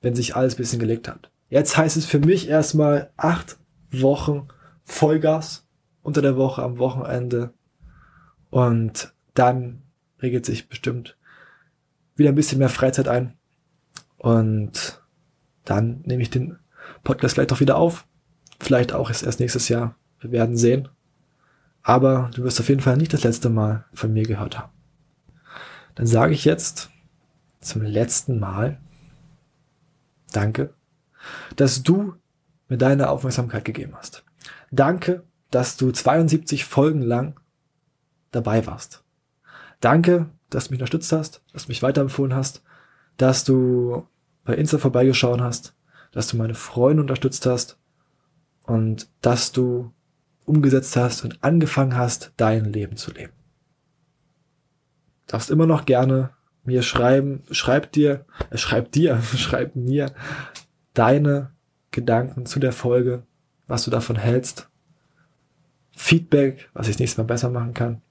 wenn 0.00 0.14
sich 0.14 0.34
alles 0.34 0.54
ein 0.54 0.56
bisschen 0.56 0.78
gelegt 0.78 1.06
hat. 1.06 1.30
Jetzt 1.50 1.76
heißt 1.76 1.98
es 1.98 2.06
für 2.06 2.18
mich 2.18 2.48
erstmal 2.48 3.10
acht 3.18 3.58
Wochen 3.90 4.48
Vollgas 4.84 5.66
unter 6.00 6.22
der 6.22 6.38
Woche 6.38 6.62
am 6.62 6.78
Wochenende. 6.78 7.52
Und 8.48 9.12
dann 9.34 9.82
regelt 10.22 10.46
sich 10.46 10.70
bestimmt 10.70 11.18
wieder 12.16 12.30
ein 12.30 12.36
bisschen 12.36 12.58
mehr 12.58 12.70
Freizeit 12.70 13.08
ein. 13.08 13.34
Und 14.16 15.02
dann 15.66 16.00
nehme 16.06 16.22
ich 16.22 16.30
den 16.30 16.56
Podcast 17.04 17.34
vielleicht 17.34 17.52
auch 17.52 17.60
wieder 17.60 17.76
auf. 17.76 18.06
Vielleicht 18.60 18.94
auch 18.94 19.10
erst 19.10 19.40
nächstes 19.40 19.68
Jahr. 19.68 19.94
Wir 20.20 20.32
werden 20.32 20.56
sehen. 20.56 20.88
Aber 21.82 22.30
du 22.34 22.44
wirst 22.44 22.60
auf 22.60 22.70
jeden 22.70 22.80
Fall 22.80 22.96
nicht 22.96 23.12
das 23.12 23.24
letzte 23.24 23.50
Mal 23.50 23.84
von 23.92 24.10
mir 24.10 24.22
gehört 24.22 24.58
haben. 24.58 24.77
Dann 25.98 26.06
sage 26.06 26.32
ich 26.32 26.44
jetzt 26.44 26.90
zum 27.60 27.82
letzten 27.82 28.38
Mal 28.38 28.78
Danke, 30.30 30.74
dass 31.56 31.82
du 31.82 32.14
mir 32.68 32.76
deine 32.76 33.08
Aufmerksamkeit 33.10 33.64
gegeben 33.64 33.94
hast. 33.96 34.24
Danke, 34.70 35.24
dass 35.50 35.76
du 35.76 35.90
72 35.90 36.64
Folgen 36.64 37.02
lang 37.02 37.40
dabei 38.30 38.64
warst. 38.66 39.02
Danke, 39.80 40.26
dass 40.50 40.68
du 40.68 40.70
mich 40.70 40.80
unterstützt 40.80 41.10
hast, 41.10 41.42
dass 41.52 41.64
du 41.64 41.70
mich 41.70 41.82
weiterempfohlen 41.82 42.34
hast, 42.34 42.62
dass 43.16 43.42
du 43.42 44.06
bei 44.44 44.54
Insta 44.54 44.78
vorbeigeschaut 44.78 45.40
hast, 45.40 45.74
dass 46.12 46.28
du 46.28 46.36
meine 46.36 46.54
Freunde 46.54 47.02
unterstützt 47.02 47.44
hast 47.44 47.76
und 48.62 49.08
dass 49.20 49.50
du 49.50 49.92
umgesetzt 50.44 50.94
hast 50.94 51.24
und 51.24 51.42
angefangen 51.42 51.96
hast, 51.96 52.32
dein 52.36 52.66
Leben 52.66 52.96
zu 52.96 53.10
leben. 53.10 53.32
Darfst 55.28 55.50
immer 55.50 55.66
noch 55.66 55.84
gerne 55.86 56.30
mir 56.64 56.82
schreiben, 56.82 57.42
schreib 57.50 57.92
dir, 57.92 58.24
äh, 58.50 58.58
schreib 58.58 58.90
dir, 58.92 59.22
schreib 59.36 59.76
mir 59.76 60.12
deine 60.94 61.52
Gedanken 61.90 62.46
zu 62.46 62.58
der 62.58 62.72
Folge, 62.72 63.22
was 63.66 63.84
du 63.84 63.90
davon 63.90 64.16
hältst. 64.16 64.68
Feedback, 65.92 66.68
was 66.74 66.88
ich 66.88 66.98
nächstes 66.98 67.18
Mal 67.18 67.24
besser 67.24 67.50
machen 67.50 67.74
kann. 67.74 68.02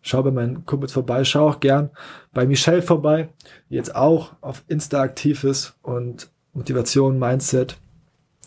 Schau 0.00 0.22
bei 0.22 0.30
meinen 0.30 0.66
Kumpels 0.66 0.92
vorbei, 0.92 1.24
schau 1.24 1.48
auch 1.48 1.60
gern 1.60 1.90
bei 2.32 2.46
Michelle 2.46 2.82
vorbei, 2.82 3.30
die 3.70 3.74
jetzt 3.74 3.94
auch 3.94 4.32
auf 4.40 4.62
Insta 4.68 5.00
aktiv 5.00 5.44
ist 5.44 5.78
und 5.82 6.30
Motivation, 6.52 7.18
Mindset, 7.18 7.78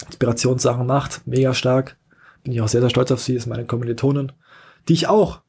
Inspirationssachen 0.05 0.85
macht, 0.85 1.25
mega 1.25 1.53
stark. 1.53 1.97
Bin 2.43 2.53
ich 2.53 2.61
auch 2.61 2.67
sehr, 2.67 2.81
sehr 2.81 2.89
stolz 2.89 3.11
auf 3.11 3.21
sie, 3.21 3.35
ist 3.35 3.47
meine 3.47 3.65
Kommilitonin, 3.65 4.31
die 4.87 4.93
ich 4.93 5.07
auch 5.07 5.41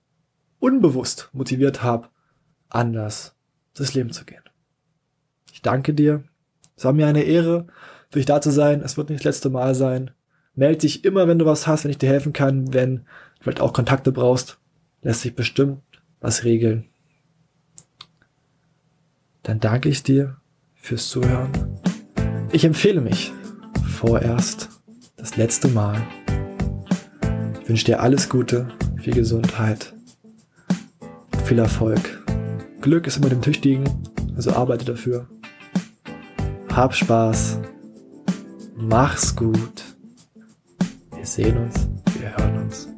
unbewusst 0.60 1.30
motiviert 1.32 1.82
habe, 1.82 2.08
anders 2.68 3.34
das 3.74 3.94
Leben 3.94 4.10
zu 4.10 4.24
gehen. 4.24 4.42
Ich 5.52 5.62
danke 5.62 5.94
dir 5.94 6.24
Es 6.76 6.84
war 6.84 6.92
mir 6.92 7.06
eine 7.06 7.22
Ehre, 7.22 7.66
für 8.10 8.18
dich 8.18 8.26
da 8.26 8.40
zu 8.40 8.50
sein. 8.50 8.80
Es 8.80 8.96
wird 8.96 9.10
nicht 9.10 9.20
das 9.20 9.34
letzte 9.34 9.50
Mal 9.50 9.74
sein. 9.74 10.12
Meld 10.54 10.82
dich 10.82 11.04
immer, 11.04 11.28
wenn 11.28 11.38
du 11.38 11.46
was 11.46 11.66
hast, 11.66 11.84
wenn 11.84 11.90
ich 11.90 11.98
dir 11.98 12.08
helfen 12.08 12.32
kann, 12.32 12.72
wenn 12.72 12.96
du 12.96 13.04
vielleicht 13.40 13.60
auch 13.60 13.72
Kontakte 13.72 14.12
brauchst. 14.12 14.58
Lässt 15.02 15.22
sich 15.22 15.34
bestimmt 15.34 15.82
was 16.20 16.44
regeln. 16.44 16.88
Dann 19.42 19.60
danke 19.60 19.88
ich 19.88 20.02
dir 20.02 20.36
fürs 20.74 21.08
Zuhören. 21.08 21.50
Ich 22.52 22.64
empfehle 22.64 23.00
mich 23.00 23.32
vorerst 23.86 24.68
das 25.16 25.36
letzte 25.36 25.68
Mal. 25.68 26.00
Ich 27.60 27.68
wünsche 27.68 27.84
dir 27.84 28.00
alles 28.00 28.28
Gute, 28.28 28.68
viel 28.96 29.14
Gesundheit, 29.14 29.94
viel 31.48 31.58
Erfolg. 31.60 32.22
Glück 32.82 33.06
ist 33.06 33.16
immer 33.16 33.30
dem 33.30 33.40
Tüchtigen, 33.40 33.88
also 34.36 34.52
arbeite 34.52 34.84
dafür. 34.84 35.26
Hab 36.70 36.94
Spaß. 36.94 37.58
Mach's 38.76 39.34
gut. 39.34 39.82
Wir 41.16 41.24
sehen 41.24 41.56
uns, 41.56 41.88
wir 42.20 42.36
hören 42.36 42.64
uns. 42.64 42.97